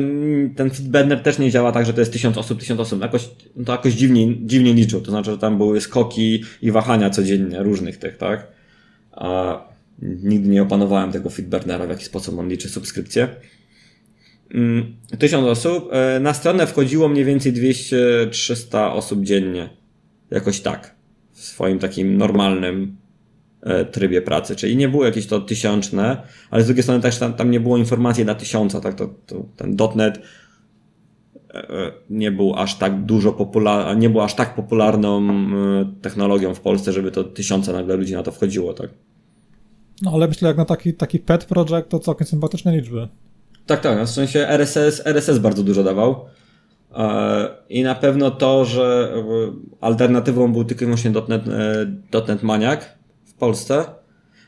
[0.55, 3.01] ten Feedburner też nie działa tak, że to jest tysiąc osób, tysiąc osób.
[3.01, 5.01] Jakoś, no to jakoś dziwnie, dziwnie liczył.
[5.01, 8.47] To znaczy, że tam były skoki i wahania codziennie różnych tych, tak?
[9.11, 9.61] A
[10.01, 13.27] nigdy nie opanowałem tego Feedburnera, w jaki sposób on liczy subskrypcje.
[14.53, 15.89] Mm, tysiąc osób.
[15.91, 19.69] E, na stronę wchodziło mniej więcej 200-300 osób dziennie.
[20.31, 20.95] Jakoś tak.
[21.31, 22.97] W swoim takim normalnym
[23.61, 24.55] e, trybie pracy.
[24.55, 27.77] Czyli nie było jakieś to tysiączne, ale z drugiej strony też tam, tam nie było
[27.77, 28.95] informacji na tysiąca, tak?
[28.95, 30.19] To, to ten .NET
[31.53, 35.27] e, nie był aż tak dużo popular, nie był aż tak popularną
[36.01, 38.89] technologią w Polsce, żeby to tysiące nagle ludzi na to wchodziło, tak?
[40.01, 43.07] No ale myślę, jak na taki, taki pet project, to całkiem sympatyczne liczby.
[43.71, 44.05] Tak, tak.
[44.05, 46.25] W sensie RSS, RSS bardzo dużo dawał.
[46.95, 49.13] E, I na pewno to, że
[49.81, 51.41] alternatywą był tylko i wyłącznie .NET,
[52.13, 52.79] e, .NET Maniac
[53.25, 53.85] w Polsce.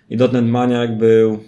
[0.09, 1.39] I .NET Maniac był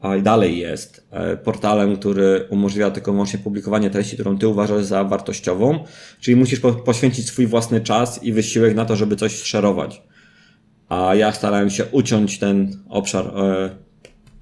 [0.00, 4.84] a i dalej jest e, portalem, który umożliwia tylko wyłącznie publikowanie treści, którą ty uważasz
[4.84, 5.84] za wartościową,
[6.20, 10.02] czyli musisz poświęcić swój własny czas i wysiłek na to, żeby coś szerować.
[10.88, 13.32] A ja starałem się uciąć ten obszar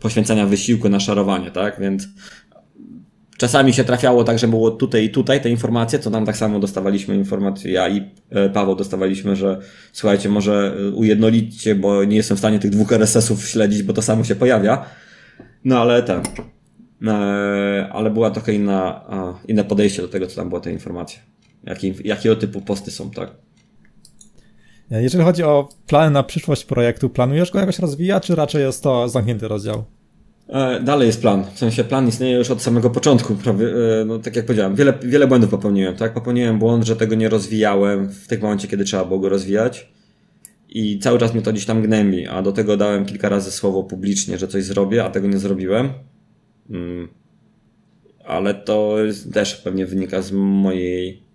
[0.00, 1.80] poświęcenia wysiłku na szarowanie, tak?
[1.80, 2.08] Więc
[3.38, 6.60] czasami się trafiało tak, że było tutaj i tutaj te informacje, co tam tak samo
[6.60, 9.60] dostawaliśmy informacje, ja i e, Paweł dostawaliśmy, że
[9.92, 14.24] słuchajcie, może ujednolićcie, bo nie jestem w stanie tych dwóch RSS-ów śledzić, bo to samo
[14.24, 14.84] się pojawia.
[15.64, 16.22] No ale ten,
[17.06, 19.04] e, ale była trochę inna,
[19.48, 21.18] inne podejście do tego, co tam było te informacje.
[21.64, 23.47] Jaki, jakiego typu posty są, tak?
[24.90, 29.08] Jeżeli chodzi o plany na przyszłość projektu, planujesz go jakoś rozwijać, czy raczej jest to
[29.08, 29.84] zamknięty rozdział?
[30.48, 31.44] E, dalej jest plan.
[31.54, 33.34] W sensie plan istnieje już od samego początku.
[33.34, 35.96] Prawie, e, no, tak jak powiedziałem, wiele, wiele błędów popełniłem.
[35.96, 36.14] Tak?
[36.14, 39.92] Popełniłem błąd, że tego nie rozwijałem w tym momencie, kiedy trzeba było go rozwijać.
[40.68, 42.26] I cały czas mnie to gdzieś tam gnębi.
[42.26, 45.90] A do tego dałem kilka razy słowo publicznie, że coś zrobię, a tego nie zrobiłem.
[46.70, 47.08] Mm.
[48.24, 48.96] Ale to
[49.32, 51.27] też pewnie wynika z mojej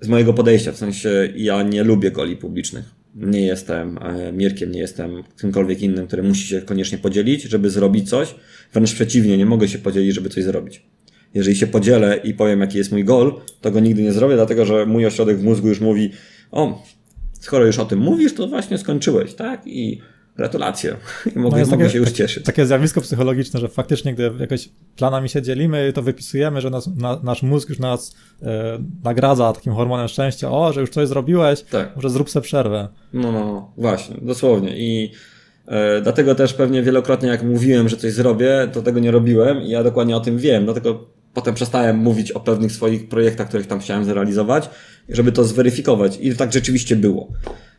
[0.00, 2.84] z mojego podejścia, w sensie ja nie lubię goli publicznych.
[3.14, 8.08] Nie jestem e, Mirkiem, nie jestem kimkolwiek innym, który musi się koniecznie podzielić, żeby zrobić
[8.08, 8.34] coś.
[8.72, 10.82] Wręcz przeciwnie, nie mogę się podzielić, żeby coś zrobić.
[11.34, 14.66] Jeżeli się podzielę i powiem, jaki jest mój gol, to go nigdy nie zrobię, dlatego
[14.66, 16.10] że mój ośrodek w mózgu już mówi,
[16.50, 16.82] o,
[17.40, 19.66] skoro już o tym mówisz, to właśnie skończyłeś, tak?
[19.66, 20.00] I
[20.36, 20.96] Gratulacje.
[21.36, 22.44] I mogę, no mogę takie, się już cieszyć.
[22.44, 27.20] Takie zjawisko psychologiczne, że faktycznie, gdy jakoś planami się dzielimy, to wypisujemy, że nas, na,
[27.22, 30.50] nasz mózg już nas e, nagradza takim hormonem szczęścia.
[30.50, 31.96] O, że już coś zrobiłeś, tak.
[31.96, 32.88] może zrób sobie przerwę.
[33.12, 34.78] No, no, no, właśnie, dosłownie.
[34.78, 35.12] I
[35.66, 39.68] e, dlatego też pewnie wielokrotnie, jak mówiłem, że coś zrobię, to tego nie robiłem i
[39.68, 40.64] ja dokładnie o tym wiem.
[40.64, 44.70] Dlatego potem przestałem mówić o pewnych swoich projektach, których tam chciałem zrealizować,
[45.08, 46.18] żeby to zweryfikować.
[46.20, 47.28] I tak rzeczywiście było.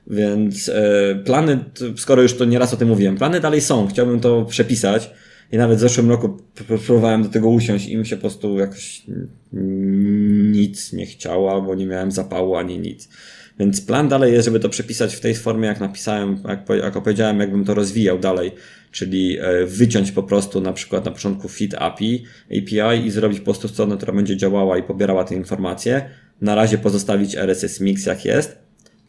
[0.08, 1.60] Więc e, plany,
[1.98, 3.88] skoro już to nieraz o tym mówiłem, plany dalej są.
[3.88, 5.12] Chciałbym to przepisać.
[5.52, 6.38] I nawet w zeszłym roku
[6.88, 9.04] próbowałem do tego usiąść i mi się po prostu jakoś
[10.52, 13.10] nic nie chciało, bo nie miałem zapału ani nic.
[13.60, 17.40] Więc plan dalej jest, żeby to przepisać w tej formie, jak napisałem, jak, jak opowiedziałem,
[17.40, 18.52] jakbym to rozwijał dalej.
[18.92, 23.46] Czyli e, wyciąć po prostu na przykład na początku feed API, API i zrobić po
[23.46, 26.10] prostu stronę, która będzie działała i pobierała te informacje.
[26.42, 28.61] Na razie pozostawić RSS Mix jak jest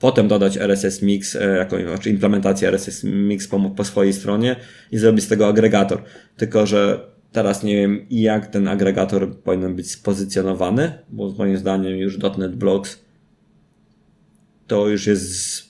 [0.02, 4.56] potem dodać RSS Mix, e, jako, znaczy implementację RSS Mix po, po swojej stronie
[4.92, 6.02] i zrobić z tego agregator.
[6.36, 7.00] Tylko, że
[7.32, 13.04] teraz nie wiem, jak ten agregator powinien być spozycjonowany, bo moim zdaniem już .NET Blocks
[14.66, 15.62] to już jest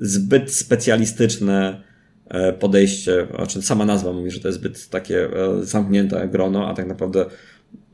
[0.00, 1.82] zbyt specjalistyczne
[2.28, 6.74] e, podejście, znaczy sama nazwa mówi, że to jest zbyt takie e, zamknięte grono, a
[6.74, 7.26] tak naprawdę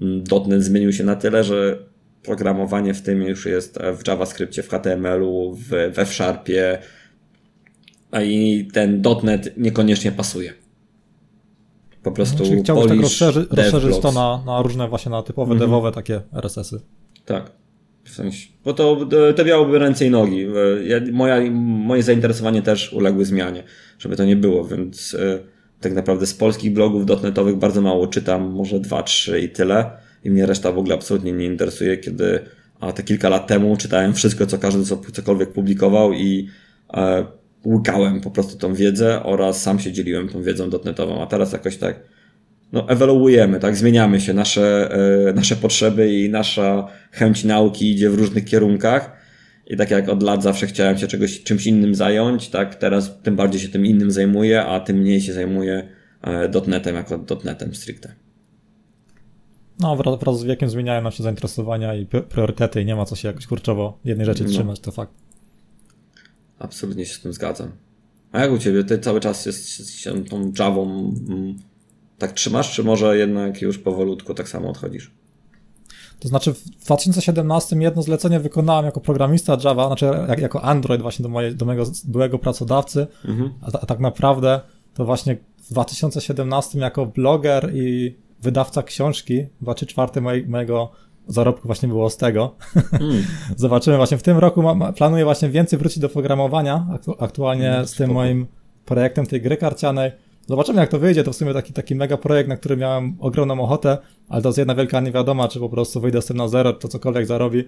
[0.01, 1.79] mm, .NET zmienił się na tyle, że
[2.27, 6.79] programowanie w tym już jest w JavaScriptie, w HTML-u, w, we F-Sharpie,
[8.11, 10.53] a i ten .NET niekoniecznie pasuje.
[12.03, 15.71] Po prostu Czyli chciałbyś tak rozszerzy, rozszerzyć to na, na różne właśnie na typowe mhm.
[15.71, 16.81] devowe takie RSS-y.
[17.25, 17.51] Tak.
[18.05, 20.47] W sensie, bo to, to miałoby ręce i nogi.
[20.85, 23.63] Ja, moja, moje zainteresowanie też uległy zmianie,
[23.99, 25.17] żeby to nie było, więc
[25.81, 29.91] tak naprawdę z polskich blogów dotnetowych bardzo mało czytam, może dwa, trzy i tyle.
[30.27, 32.41] I mnie reszta w ogóle absolutnie nie interesuje, kiedy
[32.81, 36.49] a te kilka lat temu czytałem wszystko, co każdy co, cokolwiek publikował i
[36.95, 37.27] e,
[37.65, 41.77] łykałem po prostu tą wiedzę oraz sam się dzieliłem tą wiedzą dotnetową, a teraz jakoś
[41.77, 42.01] tak
[42.73, 44.91] no, ewaluujemy, tak, zmieniamy się, nasze,
[45.29, 49.17] e, nasze potrzeby i nasza chęć nauki idzie w różnych kierunkach.
[49.67, 53.37] I tak jak od lat zawsze chciałem się czegoś, czymś innym zająć, tak, teraz tym
[53.37, 55.89] bardziej się tym innym zajmuję, a tym mniej się zajmuję
[56.23, 58.26] e, dotnetem jako dotnetem stricte.
[59.81, 63.29] No, wraz, z wiekiem zmieniają nam się zainteresowania i priorytety i nie ma co się
[63.29, 64.51] jakoś kurczowo jednej rzeczy no.
[64.51, 65.13] trzymać, to fakt.
[66.59, 67.73] Absolutnie się z tym zgadzam.
[68.33, 68.85] A jak u Ciebie?
[68.85, 71.57] Ty cały czas jest, się tą Javą mm,
[72.19, 75.11] tak trzymasz, czy może jednak już powolutku tak samo odchodzisz?
[76.21, 81.23] To znaczy w 2017 jedno zlecenie wykonałem jako programista Java, znaczy jak, jako Android właśnie
[81.23, 83.53] do, moje, do mojego byłego pracodawcy, mhm.
[83.61, 84.61] a, a, tak naprawdę
[84.95, 90.93] to właśnie w 2017 jako bloger i wydawca książki, dwa czy czwarte mojego
[91.27, 92.57] zarobku właśnie było z tego.
[92.93, 93.25] Mm.
[93.57, 97.87] Zobaczymy właśnie w tym roku ma, planuję właśnie więcej wrócić do programowania aktu, aktualnie mm,
[97.87, 98.47] z tym moim
[98.85, 100.11] projektem tej gry karcianej.
[100.47, 103.61] Zobaczymy jak to wyjdzie, to w sumie taki, taki mega projekt, na który miałem ogromną
[103.61, 106.73] ochotę, ale to jest jedna wielka niewiadoma, czy po prostu wyjdę z tym na zero,
[106.73, 107.65] to cokolwiek zarobi.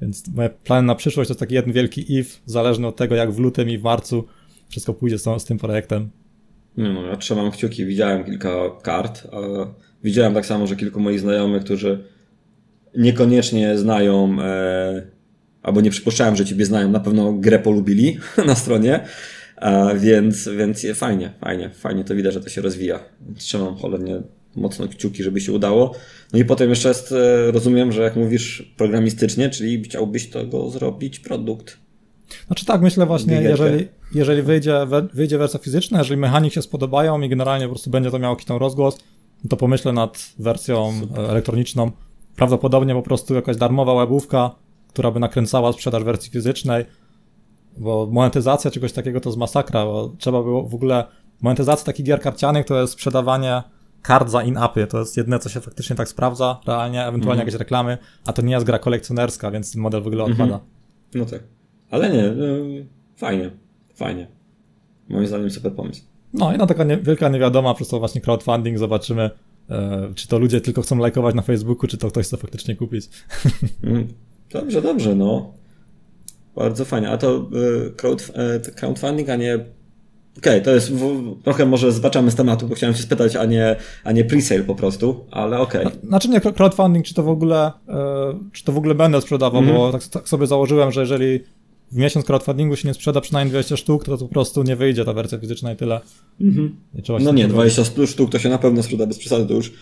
[0.00, 3.32] Więc moje plany na przyszłość to jest taki jeden wielki if, zależny od tego jak
[3.32, 4.24] w lutym i w marcu
[4.68, 6.10] wszystko pójdzie z, z tym projektem.
[6.76, 9.66] No, ja trzymam kciuki, widziałem kilka kart, ale
[10.04, 12.04] widziałem tak samo, że kilku moich znajomych, którzy
[12.96, 15.02] niekoniecznie znają, e,
[15.62, 19.00] albo nie przypuszczałem, że ciebie znają, na pewno grę polubili na stronie,
[19.56, 23.00] e, więc, więc fajnie, fajnie, fajnie to widać, że to się rozwija.
[23.36, 24.22] Trzymam cholernie
[24.56, 25.94] mocno kciuki, żeby się udało.
[26.32, 31.20] No i potem jeszcze jest, e, rozumiem, że jak mówisz programistycznie, czyli chciałbyś tego zrobić
[31.20, 31.78] produkt.
[32.46, 37.28] Znaczy tak, myślę właśnie, jeżeli, jeżeli wyjdzie, wyjdzie wersja fizyczna, jeżeli mechanik się spodobają i
[37.28, 38.98] generalnie po prostu będzie to miało jakiś tam rozgłos,
[39.48, 41.30] to pomyślę nad wersją Super.
[41.30, 41.90] elektroniczną
[42.36, 44.50] prawdopodobnie po prostu jakaś darmowa webówka,
[44.88, 46.84] która by nakręcała sprzedaż wersji fizycznej,
[47.76, 51.04] bo monetyzacja czegoś takiego to jest masakra, bo trzeba było w ogóle,
[51.42, 53.62] monetyzacja takich gier karcianych to jest sprzedawanie
[54.02, 57.46] kart za in-upy, to jest jedyne, co się faktycznie tak sprawdza realnie, ewentualnie mm.
[57.46, 60.52] jakieś reklamy, a to nie jest gra kolekcjonerska, więc ten model w ogóle mhm.
[60.52, 60.64] odpada.
[61.14, 61.42] No tak.
[61.90, 62.44] Ale nie, no,
[63.16, 63.50] fajnie,
[63.94, 64.28] fajnie.
[65.08, 66.02] Moim zdaniem super pomysł.
[66.32, 69.30] No i na taka nie, wielka niewiadoma, przez to właśnie crowdfunding, zobaczymy,
[69.70, 73.08] E, czy to ludzie tylko chcą lajkować na Facebooku, czy to ktoś chce faktycznie kupić.
[73.84, 74.08] Mm.
[74.52, 75.52] Dobrze, dobrze, no.
[76.56, 77.10] Bardzo fajnie.
[77.10, 77.36] A to
[77.86, 79.54] e, crowd, e, crowdfunding, a nie
[80.38, 83.44] Okej, okay, to jest w, trochę może zbaczamy z tematu, bo chciałem się spytać, a
[83.44, 85.86] nie, a nie presale po prostu, ale okej.
[85.86, 85.98] Okay.
[86.08, 87.72] Znaczy nie crowdfunding, czy to w ogóle,
[88.52, 89.78] czy to w ogóle będę sprzedawał, mm -hmm.
[89.78, 91.40] bo tak, tak, sobie założyłem, że jeżeli
[91.92, 95.04] w miesiąc crowdfundingu się nie sprzeda przynajmniej 20 sztuk, to, to po prostu nie wyjdzie
[95.04, 96.00] ta wersja fizyczna i tyle.
[96.40, 96.76] Mhm.
[96.94, 98.10] I no nie, 20 robić.
[98.10, 99.72] sztuk to się na pewno sprzeda bez przesady, to już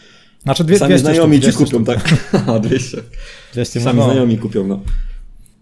[0.43, 1.87] znaczy dwie, sami 200 znajomi sztuk, ci kupią, sztuk.
[1.87, 2.33] tak?
[2.55, 3.03] A, 200.
[3.53, 4.05] 200 sami no.
[4.05, 4.81] znajomi kupią, no.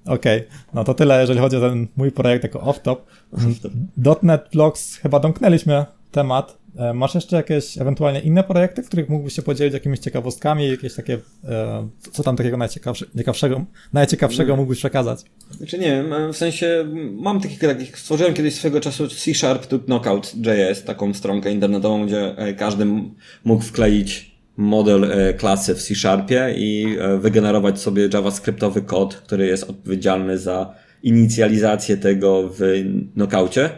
[0.05, 0.51] Okej, okay.
[0.75, 2.97] no to tyle, jeżeli chodzi o ten mój projekt jako off-top.
[3.33, 6.64] Off .NET Blogs chyba domknęliśmy temat.
[6.77, 10.95] E, masz jeszcze jakieś ewentualnie inne projekty, w których mógłbyś się podzielić jakimiś ciekawostkami, jakieś
[10.95, 14.59] takie, e, co tam takiego najciekawszego, najciekawszego mm.
[14.59, 15.21] mógłbyś przekazać?
[15.51, 20.85] Znaczy nie, w sensie mam takich, takich stworzyłem kiedyś swego czasu C Sharp to Knockout.js,
[20.85, 22.87] taką stronkę internetową, gdzie e, każdy
[23.45, 30.39] mógł wkleić model klasy w C Sharpie i wygenerować sobie JavaScriptowy kod, który jest odpowiedzialny
[30.39, 32.85] za inicjalizację tego w
[33.15, 33.71] knockoutie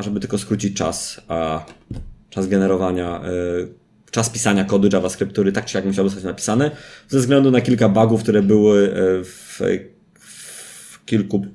[0.00, 1.64] żeby tylko skrócić czas, a
[2.30, 3.30] czas generowania, e,
[4.10, 6.70] czas pisania kodu JavaScript, który tak czy jak musiał zostać napisany,
[7.08, 9.60] ze względu na kilka bugów, które były e, w,
[10.20, 11.46] w kilku,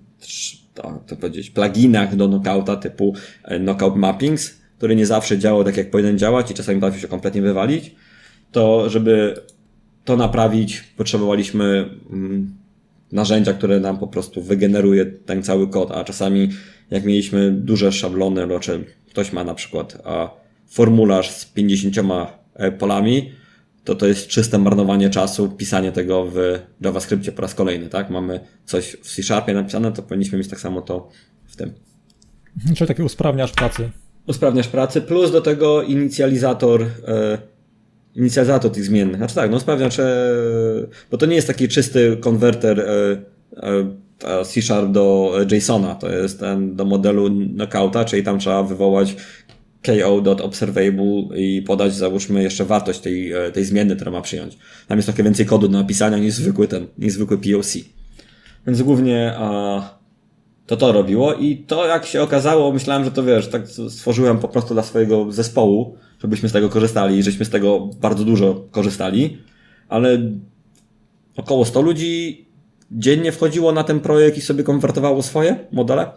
[0.74, 5.78] to, to powiedzieć, pluginach do knockouta typu e, knockout mappings, który nie zawsze działał tak
[5.78, 7.96] jak powinien działać i czasami potrafił się kompletnie wywalić,
[8.52, 9.42] to żeby
[10.06, 12.56] to naprawić, potrzebowaliśmy mm,
[13.12, 16.50] narzędzia, które nam po prostu wygeneruje ten cały kod, a czasami
[16.92, 20.30] jak mieliśmy duże szablony, no, czy ktoś ma na przykład a,
[20.68, 21.98] formularz z 50
[22.56, 23.32] e, polami,
[23.84, 28.10] to to jest czyste marnowanie czasu, pisanie tego w JavaScriptie po raz kolejny, tak?
[28.10, 31.10] Mamy coś w C Sharpie napisane, to powinniśmy mieć tak samo to
[31.46, 31.74] w tym.
[32.76, 33.90] Czyli taki usprawniasz pracy.
[34.28, 37.38] Usprawniasz pracy, plus do tego inicjalizator e,
[38.16, 39.18] inicjalizator tych zmiennych.
[39.18, 40.04] Znaczy tak, no sprawdzam, czy...
[41.12, 42.86] Bo to nie jest taki czysty konwerter e,
[43.58, 43.96] e,
[44.46, 45.96] C-Sharp do JSONa.
[45.96, 49.16] To jest ten do modelu knockouta, czyli tam trzeba wywołać
[49.86, 54.58] ko.observable i podać, załóżmy, jeszcze wartość tej, e, tej zmienny, która ma przyjąć.
[54.88, 57.78] Tam jest trochę więcej kodu do napisania niż zwykły ten, niż zwykły POC.
[58.68, 60.04] Więc głównie a,
[60.66, 64.48] to to robiło i to jak się okazało, myślałem, że to wiesz, tak stworzyłem po
[64.48, 69.38] prostu dla swojego zespołu, żebyśmy z tego korzystali i żeśmy z tego bardzo dużo korzystali,
[69.90, 70.32] ale
[71.36, 72.46] około 100 ludzi
[72.92, 76.12] dziennie wchodziło na ten projekt i sobie konwertowało swoje modele.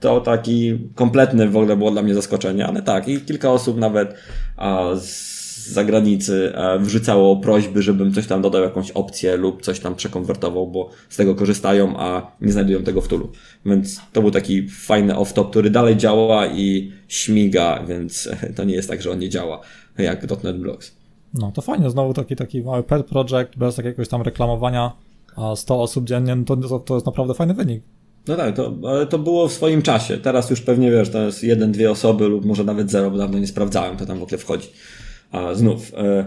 [0.00, 4.14] To taki kompletny w ogóle było dla mnie zaskoczenie, ale tak, i kilka osób nawet
[4.96, 10.66] z zagranicy a, wrzucało prośby, żebym coś tam dodał, jakąś opcję lub coś tam przekonwertował,
[10.66, 13.32] bo z tego korzystają, a nie znajdują tego w tulu.
[13.66, 18.88] Więc to był taki fajny off-top, który dalej działa i śmiga, więc to nie jest
[18.88, 19.60] tak, że on nie działa
[19.98, 21.01] jak .NET Blocks.
[21.34, 24.92] No to fajnie, znowu taki, taki mały pet project, bez jakiegoś tam reklamowania,
[25.36, 27.82] a 100 osób dziennie, no to, to jest naprawdę fajny wynik.
[28.28, 30.18] No tak, to, ale to było w swoim czasie.
[30.18, 33.38] Teraz już pewnie wiesz, to jest jeden, dwie osoby lub może nawet zero, bo dawno
[33.38, 34.68] nie sprawdzałem, to tam w ogóle wchodzi.
[35.32, 36.24] A znów, e,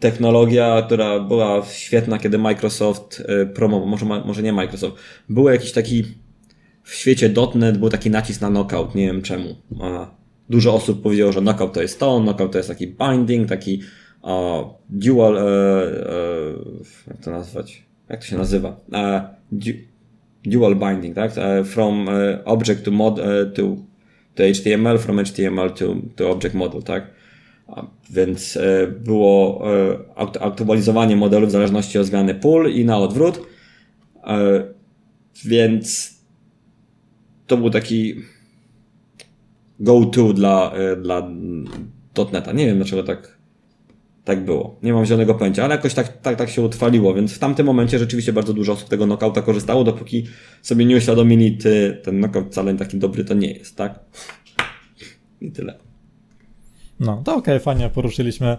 [0.00, 4.96] technologia, która była świetna, kiedy Microsoft e, promował, może, może nie Microsoft,
[5.28, 6.04] był jakiś taki
[6.82, 9.54] w świecie .NET był taki nacisk na knockout, nie wiem czemu.
[10.50, 13.80] Dużo osób powiedziało, że knockout to jest to, knockout to jest taki binding, taki
[14.22, 15.46] a, dual, e, e,
[17.06, 17.82] jak to nazwać?
[18.08, 18.80] Jak to się nazywa?
[18.92, 19.36] E,
[20.46, 21.32] dual binding, tak?
[21.36, 23.24] Uh, from uh, object to mod uh,
[23.54, 23.76] to,
[24.34, 27.16] to HTML, from HTML to, to object model, tak?
[28.10, 28.58] Więc
[29.04, 29.62] było
[30.40, 33.40] aktualizowanie modelu w zależności od zmiany pól i na odwrót.
[35.44, 36.14] Więc
[37.46, 38.14] to był taki
[39.80, 40.72] go-to dla,
[41.02, 41.30] dla
[42.32, 42.52] .NETA.
[42.52, 43.36] Nie wiem dlaczego tak
[44.26, 44.76] tak było.
[44.82, 47.98] Nie mam zielonego pojęcia, ale jakoś tak, tak, tak się utrwaliło, więc w tamtym momencie
[47.98, 50.26] rzeczywiście bardzo dużo osób tego knockouta korzystało, dopóki
[50.62, 53.98] sobie nie uświadomili, ty, ten knockout wcale taki dobry to nie jest, tak?
[55.40, 55.78] I tyle.
[57.00, 58.56] No, to okej, okay, fajnie poruszyliśmy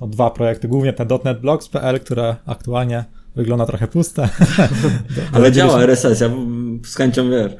[0.00, 3.04] no, dwa projekty, głównie ten .NET Blocks.pl, które aktualnie
[3.36, 4.28] wygląda trochę puste.
[5.32, 6.30] Ale działa RSS, ja
[6.84, 7.52] z chęcią wiesz,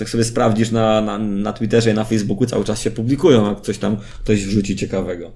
[0.00, 3.60] jak sobie sprawdzisz na, na, na Twitterze i na Facebooku cały czas się publikują, jak
[3.60, 5.30] coś tam ktoś wrzuci ciekawego.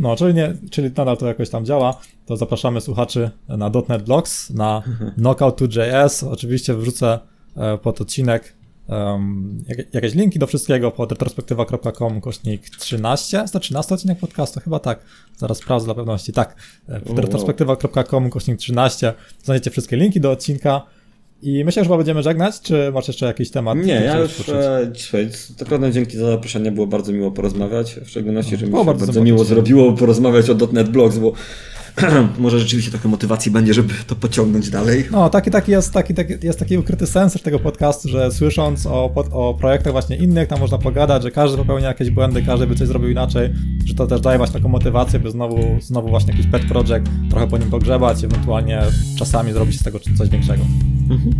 [0.00, 4.50] No, czyli, nie, czyli nadal to jakoś tam działa, to zapraszamy słuchaczy na .NET Blogs,
[4.50, 4.82] na
[5.18, 6.24] Knockout2.js.
[6.24, 7.18] Oczywiście wrzucę
[7.56, 8.54] e, pod odcinek
[8.88, 13.38] um, jakieś linki do wszystkiego pod retrospektywa.com kośnik 13.
[13.38, 14.60] Jest to 13 odcinek podcastu?
[14.60, 15.00] Chyba tak.
[15.36, 16.32] Zaraz sprawdzę dla pewności.
[16.32, 16.56] Tak.
[16.88, 20.82] E, pod retrospektywa.com kośnik 13 znajdziecie wszystkie linki do odcinka.
[21.42, 23.78] I myślę, że chyba będziemy żegnać, czy masz jeszcze jakiś temat?
[23.78, 25.28] Nie, ja już e, dzisiaj,
[25.60, 29.06] naprawdę dzięki za zaproszenie, było bardzo miło porozmawiać, w szczególności, no, że mi się bardzo,
[29.06, 31.32] bardzo miło zrobiło porozmawiać o .NET Blogs, bo
[32.38, 35.04] może rzeczywiście trochę motywacji będzie, żeby to pociągnąć dalej.
[35.10, 39.04] No, taki, taki, jest, taki, taki, jest taki ukryty sens tego podcastu, że słysząc o,
[39.32, 42.88] o projektach właśnie innych, tam można pogadać, że każdy popełnia jakieś błędy, każdy by coś
[42.88, 46.64] zrobił inaczej, że to też daje właśnie taką motywację, by znowu, znowu właśnie jakiś pet
[46.64, 48.82] project, trochę po nim pogrzebać, ewentualnie
[49.18, 50.62] czasami zrobić z tego coś większego.
[51.10, 51.34] Mhm.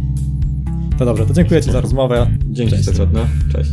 [0.98, 2.30] To dobrze, to dziękuję Ci za rozmowę.
[2.46, 2.90] Dzięki, Cześć.
[3.52, 3.70] Cześć.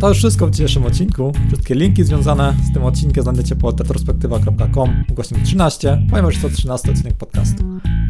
[0.00, 1.32] To już wszystko w dzisiejszym odcinku.
[1.48, 6.90] Wszystkie linki związane z tym odcinkiem znajdziecie pod retrospektywa.com ukośnik 13, ponieważ jest to 13
[6.90, 7.64] odcinek podcastu.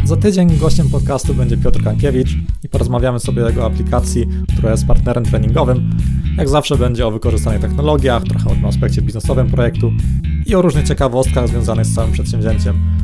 [0.04, 4.86] Za tydzień gościem podcastu będzie Piotr Kankiewicz i porozmawiamy sobie o jego aplikacji, która jest
[4.86, 5.90] partnerem treningowym.
[6.38, 9.92] Jak zawsze będzie o wykorzystanych technologiach, trochę o aspekcie biznesowym projektu
[10.46, 12.95] i o różnych ciekawostkach związanych z całym przedsięwzięciem.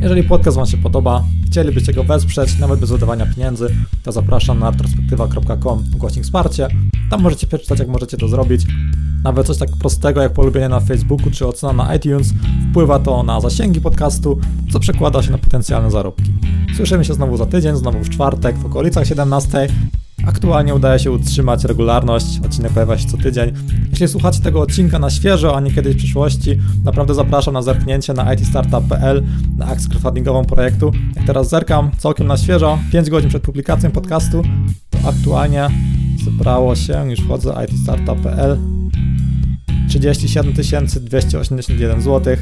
[0.00, 4.70] Jeżeli podcast Wam się podoba, chcielibyście go wesprzeć, nawet bez wydawania pieniędzy, to zapraszam na
[4.70, 6.68] retrospektywa.com ukośnik wsparcie.
[7.10, 8.66] Tam możecie przeczytać, jak możecie to zrobić.
[9.24, 12.34] Nawet coś tak prostego jak polubienie na Facebooku czy ocena na iTunes
[12.70, 14.40] wpływa to na zasięgi podcastu,
[14.72, 16.32] co przekłada się na potencjalne zarobki.
[16.76, 19.68] Słyszymy się znowu za tydzień, znowu w czwartek w okolicach 17.
[20.26, 23.52] Aktualnie udaje się utrzymać regularność, odcinek pojawia się co tydzień.
[23.90, 28.12] Jeśli słuchacie tego odcinka na świeżo, a nie kiedyś w przyszłości, naprawdę zapraszam na zerknięcie
[28.12, 29.22] na itstartup.pl,
[29.58, 30.92] na akcję crowdfundingową projektu.
[31.16, 34.42] Jak teraz zerkam całkiem na świeżo, 5 godzin przed publikacją podcastu,
[34.90, 35.68] to aktualnie
[36.24, 38.79] zebrało się, już wchodzę, itstartup.pl,
[39.90, 40.52] 37
[41.00, 42.36] 281 zł.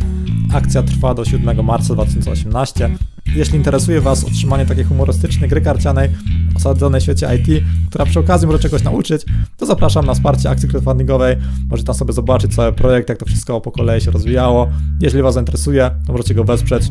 [0.53, 2.91] Akcja trwa do 7 marca 2018.
[3.35, 6.11] Jeśli interesuje Was otrzymanie takiej humorystycznej gry karcianej
[6.57, 9.25] osadzonej w świecie IT, która przy okazji może czegoś nauczyć,
[9.57, 11.37] to zapraszam na wsparcie akcji crowdfundingowej.
[11.71, 14.69] Możecie tam sobie zobaczyć cały projekt, jak to wszystko po kolei się rozwijało.
[15.01, 16.83] Jeśli Was zainteresuje, to możecie go wesprzeć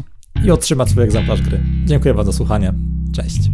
[0.46, 1.60] i otrzymać swój egzemplarz gry.
[1.86, 2.74] Dziękuję Wam za słuchanie.
[3.14, 3.50] Cześć.